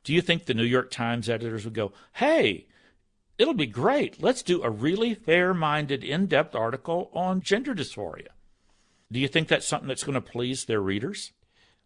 do 0.06 0.14
you 0.14 0.22
think 0.22 0.46
the 0.46 0.54
New 0.54 0.64
York 0.64 0.90
Times 0.90 1.28
editors 1.28 1.64
would 1.64 1.74
go, 1.74 1.92
hey, 2.14 2.66
It'll 3.38 3.54
be 3.54 3.66
great. 3.66 4.22
Let's 4.22 4.42
do 4.42 4.62
a 4.62 4.70
really 4.70 5.14
fair 5.14 5.52
minded, 5.52 6.02
in 6.02 6.26
depth 6.26 6.54
article 6.54 7.10
on 7.12 7.42
gender 7.42 7.74
dysphoria. 7.74 8.28
Do 9.12 9.20
you 9.20 9.28
think 9.28 9.48
that's 9.48 9.66
something 9.66 9.88
that's 9.88 10.04
going 10.04 10.14
to 10.14 10.20
please 10.20 10.64
their 10.64 10.80
readers? 10.80 11.32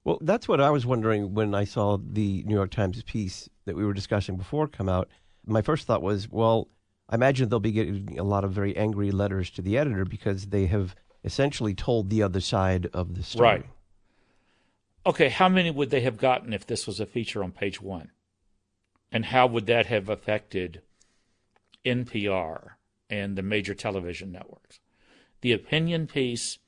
Well, 0.04 0.18
that's 0.20 0.48
what 0.48 0.60
I 0.60 0.70
was 0.70 0.86
wondering 0.86 1.34
when 1.34 1.54
I 1.54 1.64
saw 1.64 1.98
the 2.00 2.44
New 2.44 2.54
York 2.54 2.70
Times 2.70 3.02
piece 3.02 3.48
that 3.64 3.76
we 3.76 3.84
were 3.84 3.92
discussing 3.92 4.36
before 4.36 4.68
come 4.68 4.88
out. 4.88 5.08
My 5.44 5.60
first 5.60 5.86
thought 5.86 6.02
was, 6.02 6.30
well, 6.30 6.68
I 7.08 7.16
imagine 7.16 7.48
they'll 7.48 7.60
be 7.60 7.72
getting 7.72 8.18
a 8.18 8.24
lot 8.24 8.44
of 8.44 8.52
very 8.52 8.76
angry 8.76 9.10
letters 9.10 9.50
to 9.50 9.62
the 9.62 9.76
editor 9.76 10.04
because 10.04 10.46
they 10.46 10.66
have 10.66 10.94
essentially 11.24 11.74
told 11.74 12.08
the 12.08 12.22
other 12.22 12.40
side 12.40 12.86
of 12.94 13.16
the 13.16 13.22
story. 13.22 13.48
Right. 13.48 13.66
Okay, 15.06 15.28
how 15.28 15.48
many 15.48 15.70
would 15.70 15.90
they 15.90 16.02
have 16.02 16.18
gotten 16.18 16.52
if 16.52 16.66
this 16.66 16.86
was 16.86 17.00
a 17.00 17.06
feature 17.06 17.42
on 17.42 17.52
page 17.52 17.80
one? 17.80 18.10
And 19.10 19.26
how 19.26 19.46
would 19.46 19.66
that 19.66 19.86
have 19.86 20.08
affected 20.08 20.82
NPR 21.84 22.72
and 23.08 23.36
the 23.36 23.42
major 23.42 23.74
television 23.74 24.30
networks. 24.30 24.80
The 25.40 25.52
opinion 25.52 26.06
piece, 26.06 26.58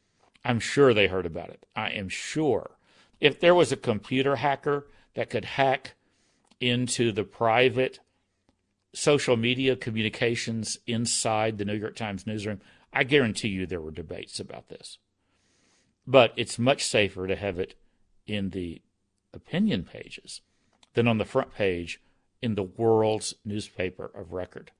I'm 0.44 0.60
sure 0.60 0.92
they 0.92 1.06
heard 1.06 1.26
about 1.26 1.50
it. 1.50 1.66
I 1.76 1.90
am 1.90 2.08
sure. 2.08 2.78
If 3.20 3.38
there 3.38 3.54
was 3.54 3.70
a 3.70 3.76
computer 3.76 4.36
hacker 4.36 4.88
that 5.14 5.30
could 5.30 5.44
hack 5.44 5.94
into 6.60 7.12
the 7.12 7.24
private 7.24 8.00
social 8.94 9.36
media 9.36 9.76
communications 9.76 10.78
inside 10.86 11.58
the 11.58 11.64
New 11.64 11.74
York 11.74 11.96
Times 11.96 12.26
newsroom, 12.26 12.60
I 12.92 13.04
guarantee 13.04 13.48
you 13.48 13.66
there 13.66 13.80
were 13.80 13.90
debates 13.90 14.40
about 14.40 14.68
this. 14.68 14.98
But 16.06 16.32
it's 16.36 16.58
much 16.58 16.84
safer 16.84 17.26
to 17.26 17.36
have 17.36 17.58
it 17.58 17.74
in 18.32 18.48
the 18.50 18.80
opinion 19.34 19.84
pages 19.84 20.40
than 20.94 21.06
on 21.06 21.18
the 21.18 21.24
front 21.26 21.54
page 21.54 22.00
in 22.40 22.54
the 22.54 22.62
world's 22.62 23.34
newspaper 23.44 24.10
of 24.14 24.32
record. 24.32 24.70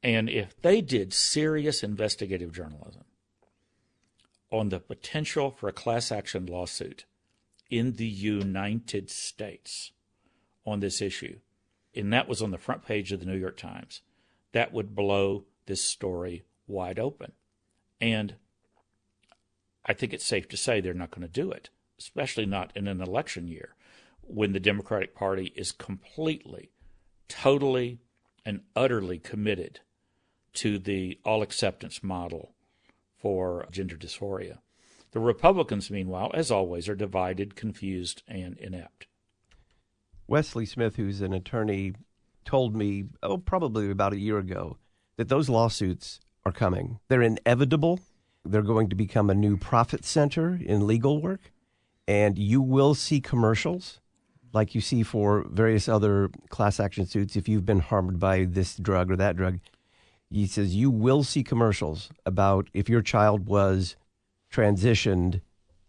And 0.00 0.30
if 0.30 0.60
they 0.62 0.80
did 0.80 1.12
serious 1.12 1.82
investigative 1.82 2.52
journalism 2.52 3.04
on 4.52 4.68
the 4.68 4.78
potential 4.78 5.50
for 5.50 5.68
a 5.68 5.72
class 5.72 6.12
action 6.12 6.46
lawsuit 6.46 7.04
in 7.68 7.94
the 7.94 8.06
United 8.06 9.10
States 9.10 9.90
on 10.64 10.78
this 10.78 11.02
issue, 11.02 11.38
and 11.96 12.12
that 12.12 12.28
was 12.28 12.40
on 12.40 12.52
the 12.52 12.58
front 12.58 12.84
page 12.84 13.10
of 13.10 13.18
the 13.18 13.26
New 13.26 13.36
York 13.36 13.56
Times, 13.56 14.02
that 14.52 14.72
would 14.72 14.94
blow 14.94 15.44
this 15.66 15.82
story 15.82 16.44
wide 16.68 17.00
open. 17.00 17.32
And 18.00 18.36
I 19.84 19.94
think 19.94 20.12
it's 20.12 20.24
safe 20.24 20.48
to 20.50 20.56
say 20.56 20.80
they're 20.80 20.94
not 20.94 21.10
going 21.10 21.26
to 21.26 21.32
do 21.32 21.50
it, 21.50 21.70
especially 22.02 22.46
not 22.46 22.72
in 22.76 22.88
an 22.88 23.00
election 23.00 23.48
year 23.48 23.74
when 24.22 24.52
the 24.52 24.60
Democratic 24.60 25.14
Party 25.14 25.52
is 25.56 25.72
completely, 25.72 26.70
totally, 27.28 28.00
and 28.44 28.60
utterly 28.74 29.18
committed 29.18 29.80
to 30.54 30.78
the 30.78 31.18
all 31.24 31.42
acceptance 31.42 32.02
model 32.02 32.54
for 33.16 33.66
gender 33.70 33.96
dysphoria. 33.96 34.58
The 35.12 35.20
Republicans, 35.20 35.90
meanwhile, 35.90 36.30
as 36.34 36.50
always, 36.50 36.88
are 36.88 36.94
divided, 36.94 37.54
confused, 37.54 38.22
and 38.26 38.56
inept. 38.58 39.06
Wesley 40.26 40.66
Smith, 40.66 40.96
who's 40.96 41.20
an 41.20 41.32
attorney, 41.32 41.92
told 42.44 42.74
me, 42.74 43.04
oh, 43.22 43.38
probably 43.38 43.90
about 43.90 44.14
a 44.14 44.18
year 44.18 44.38
ago, 44.38 44.78
that 45.16 45.28
those 45.28 45.48
lawsuits 45.48 46.20
are 46.44 46.52
coming. 46.52 46.98
They're 47.08 47.22
inevitable. 47.22 48.00
They're 48.44 48.62
going 48.62 48.88
to 48.88 48.96
become 48.96 49.30
a 49.30 49.34
new 49.34 49.56
profit 49.56 50.04
center 50.04 50.58
in 50.60 50.86
legal 50.86 51.20
work. 51.20 51.52
And 52.08 52.38
you 52.38 52.60
will 52.60 52.94
see 52.94 53.20
commercials 53.20 54.00
like 54.52 54.74
you 54.74 54.80
see 54.80 55.02
for 55.02 55.46
various 55.48 55.88
other 55.88 56.30
class 56.50 56.78
action 56.78 57.06
suits 57.06 57.36
if 57.36 57.48
you've 57.48 57.66
been 57.66 57.80
harmed 57.80 58.18
by 58.18 58.44
this 58.44 58.76
drug 58.76 59.10
or 59.10 59.16
that 59.16 59.36
drug. 59.36 59.60
He 60.30 60.46
says 60.46 60.74
you 60.74 60.90
will 60.90 61.22
see 61.22 61.42
commercials 61.42 62.10
about 62.24 62.68
if 62.72 62.88
your 62.88 63.02
child 63.02 63.46
was 63.46 63.96
transitioned 64.50 65.40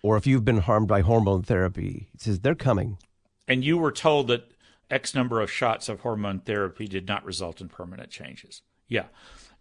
or 0.01 0.17
if 0.17 0.27
you've 0.27 0.45
been 0.45 0.59
harmed 0.59 0.87
by 0.87 1.01
hormone 1.01 1.43
therapy. 1.43 2.07
He 2.11 2.17
says 2.17 2.39
they're 2.39 2.55
coming. 2.55 2.97
And 3.47 3.63
you 3.63 3.77
were 3.77 3.91
told 3.91 4.27
that 4.27 4.51
X 4.89 5.15
number 5.15 5.41
of 5.41 5.49
shots 5.51 5.89
of 5.89 6.01
hormone 6.01 6.39
therapy 6.39 6.87
did 6.87 7.07
not 7.07 7.25
result 7.25 7.61
in 7.61 7.69
permanent 7.69 8.09
changes. 8.09 8.61
Yeah. 8.87 9.05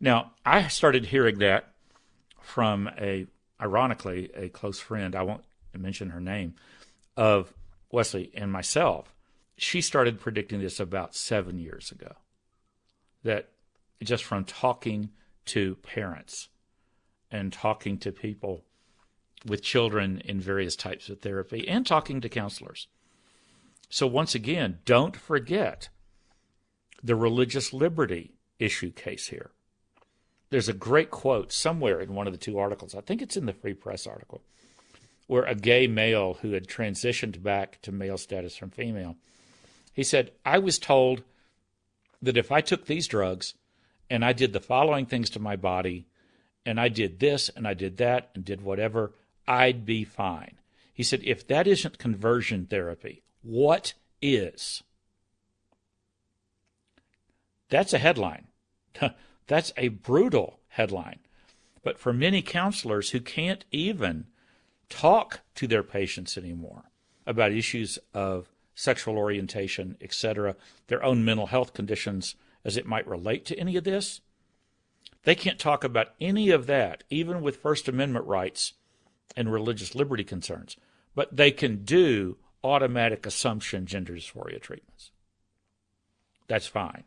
Now, 0.01 0.33
I 0.45 0.69
started 0.69 1.07
hearing 1.07 1.39
that 1.39 1.73
from 2.41 2.91
a, 2.99 3.27
ironically, 3.61 4.31
a 4.35 4.49
close 4.49 4.81
friend. 4.81 5.15
I 5.15 5.23
won't 5.23 5.45
mention 5.79 6.11
her 6.11 6.21
name, 6.21 6.55
of 7.17 7.53
Wesley 7.91 8.31
and 8.35 8.51
myself. 8.51 9.15
She 9.57 9.81
started 9.81 10.21
predicting 10.21 10.61
this 10.61 10.81
about 10.81 11.15
seven 11.15 11.59
years 11.59 11.91
ago. 11.91 12.15
That 13.23 13.51
just 14.03 14.25
from 14.25 14.45
talking 14.45 15.11
to 15.47 15.77
parents 15.77 16.49
and 17.31 17.53
talking 17.53 17.99
to 17.99 18.13
people 18.13 18.65
with 19.47 19.63
children 19.63 20.21
in 20.25 20.41
various 20.41 20.77
types 20.77 21.09
of 21.09 21.21
therapy 21.21 21.67
and 21.69 21.87
talking 21.87 22.21
to 22.21 22.29
counselors. 22.29 22.89
So, 23.89 24.07
once 24.07 24.35
again, 24.35 24.79
don't 24.85 25.17
forget 25.17 25.89
the 27.03 27.17
religious 27.17 27.73
liberty 27.73 28.35
issue 28.59 28.91
case 28.91 29.29
here. 29.29 29.51
There's 30.51 30.69
a 30.69 30.75
great 30.75 31.11
quote 31.11 31.53
somewhere 31.53 32.01
in 32.01 32.15
one 32.15 32.27
of 32.27 32.33
the 32.33 32.39
two 32.39 32.59
articles. 32.59 32.95
I 32.95 33.01
think 33.01 33.23
it's 33.23 33.37
in 33.37 33.47
the 33.47 33.53
Free 33.53 33.75
Press 33.75 34.07
article, 34.07 34.43
where 35.27 35.45
a 35.45 35.55
gay 35.55 35.87
male 35.87 36.35
who 36.43 36.53
had 36.53 36.67
transitioned 36.67 37.43
back 37.43 37.81
to 37.83 37.93
male 37.93 38.19
status 38.19 38.57
from 38.57 38.71
female, 38.71 39.17
he 39.93 40.03
said, 40.03 40.33
I 40.45 40.59
was 40.59 40.79
told 40.79 41.23
that 42.21 42.37
if 42.37 42.51
I 42.53 42.61
took 42.61 42.87
these 42.87 43.07
drugs 43.07 43.55
and 44.09 44.25
I 44.25 44.33
did 44.33 44.53
the 44.53 44.61
following 44.61 45.07
things 45.07 45.31
to 45.31 45.41
my 45.41 45.57
body, 45.57 46.07
and 46.65 46.81
I 46.81 46.89
did 46.89 47.19
this 47.19 47.49
and 47.49 47.67
I 47.67 47.75
did 47.75 47.97
that 47.99 48.31
and 48.35 48.45
did 48.45 48.63
whatever, 48.63 49.13
I'd 49.47 49.85
be 49.85 50.05
fine. 50.05 50.59
He 50.95 51.03
said, 51.03 51.21
if 51.25 51.47
that 51.49 51.67
isn't 51.67 51.99
conversion 51.99 52.67
therapy, 52.67 53.23
what 53.43 53.95
is? 54.21 54.83
That's 57.69 57.93
a 57.93 57.99
headline. 57.99 58.49
That's 59.47 59.73
a 59.77 59.89
brutal 59.89 60.61
headline. 60.69 61.21
But 61.83 61.99
for 61.99 62.13
many 62.13 62.43
counselors 62.43 63.11
who 63.11 63.21
can't 63.21 63.65
even 63.73 64.27
talk 64.93 65.41
to 65.55 65.67
their 65.67 65.83
patients 65.83 66.37
anymore 66.37 66.85
about 67.27 67.53
issues 67.53 67.99
of 68.13 68.49
sexual 68.75 69.17
orientation, 69.17 69.97
etc., 70.01 70.55
their 70.89 71.03
own 71.03 71.25
mental 71.25 71.47
health 71.47 71.73
conditions 71.73 72.35
as 72.65 72.77
it 72.77 72.87
might 72.87 73.07
relate 73.07 73.45
to 73.47 73.59
any 73.59 73.77
of 73.77 73.85
this, 73.85 74.21
they 75.25 75.35
can't 75.35 75.59
talk 75.59 75.83
about 75.83 76.09
any 76.21 76.51
of 76.51 76.67
that, 76.67 77.05
even 77.11 77.41
with 77.43 77.57
First 77.57 77.89
Amendment 77.89 78.27
rights 78.27 78.75
and 79.37 79.53
religious 79.53 79.95
liberty 79.95 80.25
concerns. 80.25 80.77
But 81.15 81.37
they 81.37 81.51
can 81.51 81.85
do 81.85 82.37
automatic 82.63 83.25
assumption 83.25 83.87
gender 83.87 84.13
dysphoria 84.15 84.61
treatments. 84.61 85.11
That's 86.49 86.67
fine. 86.67 87.05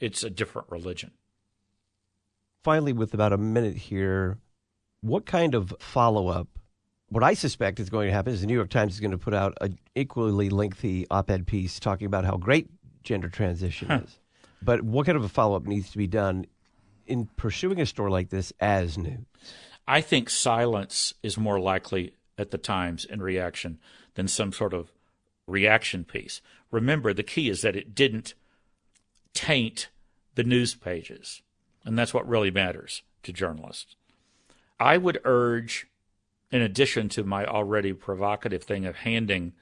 It's 0.00 0.22
a 0.22 0.30
different 0.30 0.68
religion. 0.70 1.12
Finally, 2.62 2.92
with 2.92 3.14
about 3.14 3.32
a 3.32 3.38
minute 3.38 3.76
here, 3.76 4.38
what 5.00 5.24
kind 5.24 5.54
of 5.54 5.74
follow 5.78 6.28
up? 6.28 6.57
What 7.10 7.24
I 7.24 7.34
suspect 7.34 7.80
is 7.80 7.88
going 7.88 8.08
to 8.08 8.12
happen 8.12 8.32
is 8.32 8.42
the 8.42 8.46
New 8.46 8.54
York 8.54 8.70
Times 8.70 8.94
is 8.94 9.00
going 9.00 9.12
to 9.12 9.18
put 9.18 9.34
out 9.34 9.56
an 9.60 9.78
equally 9.94 10.50
lengthy 10.50 11.06
op 11.10 11.30
ed 11.30 11.46
piece 11.46 11.80
talking 11.80 12.06
about 12.06 12.24
how 12.24 12.36
great 12.36 12.68
gender 13.02 13.28
transition 13.28 13.88
huh. 13.88 14.00
is. 14.04 14.18
But 14.62 14.82
what 14.82 15.06
kind 15.06 15.16
of 15.16 15.24
a 15.24 15.28
follow 15.28 15.56
up 15.56 15.66
needs 15.66 15.90
to 15.92 15.98
be 15.98 16.06
done 16.06 16.46
in 17.06 17.26
pursuing 17.36 17.80
a 17.80 17.86
story 17.86 18.10
like 18.10 18.28
this 18.28 18.52
as 18.60 18.98
news? 18.98 19.20
I 19.86 20.00
think 20.00 20.28
silence 20.28 21.14
is 21.22 21.38
more 21.38 21.58
likely 21.58 22.12
at 22.36 22.50
the 22.50 22.58
Times 22.58 23.04
in 23.04 23.22
reaction 23.22 23.78
than 24.14 24.28
some 24.28 24.52
sort 24.52 24.74
of 24.74 24.92
reaction 25.46 26.04
piece. 26.04 26.42
Remember, 26.70 27.14
the 27.14 27.22
key 27.22 27.48
is 27.48 27.62
that 27.62 27.76
it 27.76 27.94
didn't 27.94 28.34
taint 29.32 29.88
the 30.34 30.44
news 30.44 30.74
pages. 30.74 31.42
And 31.84 31.98
that's 31.98 32.12
what 32.12 32.28
really 32.28 32.50
matters 32.50 33.02
to 33.22 33.32
journalists. 33.32 33.96
I 34.78 34.98
would 34.98 35.20
urge, 35.24 35.86
in 36.50 36.62
addition 36.62 37.08
to 37.10 37.24
my 37.24 37.44
already 37.44 37.92
provocative 37.92 38.64
thing 38.64 38.86
of 38.86 38.96
handing 38.96 39.52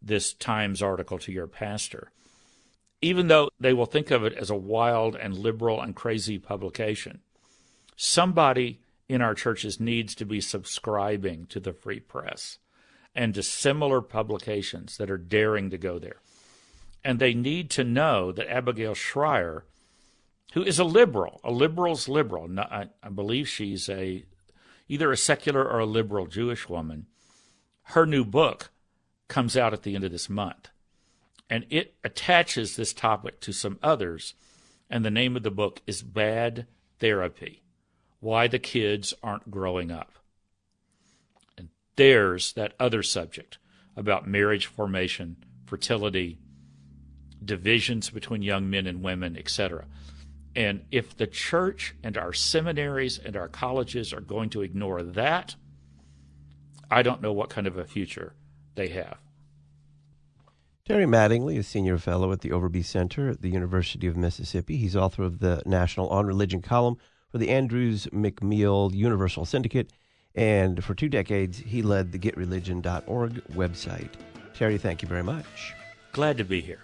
this 0.00 0.32
Times 0.32 0.82
article 0.82 1.18
to 1.18 1.32
your 1.32 1.46
pastor, 1.46 2.10
even 3.00 3.28
though 3.28 3.50
they 3.58 3.72
will 3.72 3.86
think 3.86 4.10
of 4.10 4.24
it 4.24 4.32
as 4.34 4.50
a 4.50 4.56
wild 4.56 5.16
and 5.16 5.36
liberal 5.36 5.80
and 5.80 5.94
crazy 5.94 6.38
publication, 6.38 7.20
somebody 7.96 8.80
in 9.08 9.20
our 9.20 9.34
churches 9.34 9.80
needs 9.80 10.14
to 10.14 10.24
be 10.24 10.40
subscribing 10.40 11.46
to 11.46 11.60
the 11.60 11.72
free 11.72 12.00
press 12.00 12.58
and 13.14 13.34
to 13.34 13.42
similar 13.42 14.00
publications 14.00 14.96
that 14.96 15.10
are 15.10 15.18
daring 15.18 15.70
to 15.70 15.78
go 15.78 15.98
there. 15.98 16.16
And 17.04 17.18
they 17.18 17.34
need 17.34 17.68
to 17.70 17.84
know 17.84 18.32
that 18.32 18.50
Abigail 18.50 18.94
Shrier, 18.94 19.64
who 20.54 20.62
is 20.62 20.78
a 20.78 20.84
liberal, 20.84 21.40
a 21.44 21.50
liberal's 21.50 22.08
liberal, 22.08 22.48
I, 22.58 22.88
believe 23.14 23.48
she's 23.48 23.88
a 23.88 24.24
either 24.88 25.10
a 25.12 25.16
secular 25.16 25.64
or 25.64 25.78
a 25.78 25.86
liberal 25.86 26.26
Jewish 26.26 26.68
woman, 26.68 27.06
her 27.84 28.06
new 28.06 28.24
book 28.24 28.70
comes 29.28 29.56
out 29.56 29.72
at 29.72 29.82
the 29.82 29.94
end 29.94 30.04
of 30.04 30.12
this 30.12 30.28
month. 30.28 30.68
And 31.48 31.66
it 31.70 31.94
attaches 32.04 32.76
this 32.76 32.92
topic 32.92 33.40
to 33.40 33.52
some 33.52 33.78
others. 33.82 34.34
And 34.88 35.04
the 35.04 35.10
name 35.10 35.36
of 35.36 35.42
the 35.42 35.50
book 35.50 35.82
is 35.86 36.02
Bad 36.02 36.66
Therapy 36.98 37.62
Why 38.20 38.46
the 38.46 38.58
Kids 38.58 39.14
Aren't 39.22 39.50
Growing 39.50 39.90
Up. 39.90 40.12
And 41.58 41.68
there's 41.96 42.52
that 42.54 42.74
other 42.78 43.02
subject 43.02 43.58
about 43.96 44.26
marriage 44.26 44.66
formation, 44.66 45.36
fertility, 45.66 46.38
divisions 47.44 48.10
between 48.10 48.42
young 48.42 48.70
men 48.70 48.86
and 48.86 49.02
women, 49.02 49.36
etc. 49.36 49.86
And 50.54 50.84
if 50.90 51.16
the 51.16 51.26
church 51.26 51.94
and 52.02 52.18
our 52.18 52.32
seminaries 52.32 53.18
and 53.18 53.36
our 53.36 53.48
colleges 53.48 54.12
are 54.12 54.20
going 54.20 54.50
to 54.50 54.62
ignore 54.62 55.02
that, 55.02 55.56
I 56.90 57.02
don't 57.02 57.22
know 57.22 57.32
what 57.32 57.48
kind 57.48 57.66
of 57.66 57.78
a 57.78 57.84
future 57.84 58.34
they 58.74 58.88
have. 58.88 59.16
Terry 60.84 61.06
Mattingly 61.06 61.56
is 61.56 61.68
senior 61.68 61.96
fellow 61.96 62.32
at 62.32 62.40
the 62.40 62.50
Overby 62.50 62.84
Center 62.84 63.30
at 63.30 63.40
the 63.40 63.48
University 63.48 64.06
of 64.08 64.16
Mississippi. 64.16 64.76
He's 64.76 64.96
author 64.96 65.22
of 65.22 65.38
the 65.38 65.62
National 65.64 66.08
On 66.08 66.26
Religion 66.26 66.60
column 66.60 66.96
for 67.30 67.38
the 67.38 67.50
Andrews 67.50 68.08
McMeel 68.12 68.92
Universal 68.92 69.46
Syndicate, 69.46 69.92
and 70.34 70.82
for 70.82 70.94
two 70.94 71.08
decades, 71.08 71.58
he 71.58 71.82
led 71.82 72.12
the 72.12 72.18
GetReligion.org 72.18 73.44
website. 73.52 74.10
Terry, 74.54 74.76
thank 74.76 75.02
you 75.02 75.08
very 75.08 75.22
much. 75.22 75.72
Glad 76.12 76.36
to 76.38 76.44
be 76.44 76.60
here. 76.60 76.80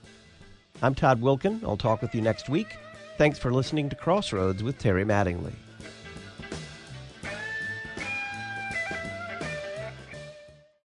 I'm 0.80 0.94
Todd 0.94 1.20
Wilken. 1.20 1.62
I'll 1.64 1.76
talk 1.76 2.00
with 2.00 2.14
you 2.14 2.22
next 2.22 2.48
week. 2.48 2.76
Thanks 3.18 3.36
for 3.36 3.52
listening 3.52 3.88
to 3.88 3.96
Crossroads 3.96 4.62
with 4.62 4.78
Terry 4.78 5.04
Mattingly. 5.04 5.54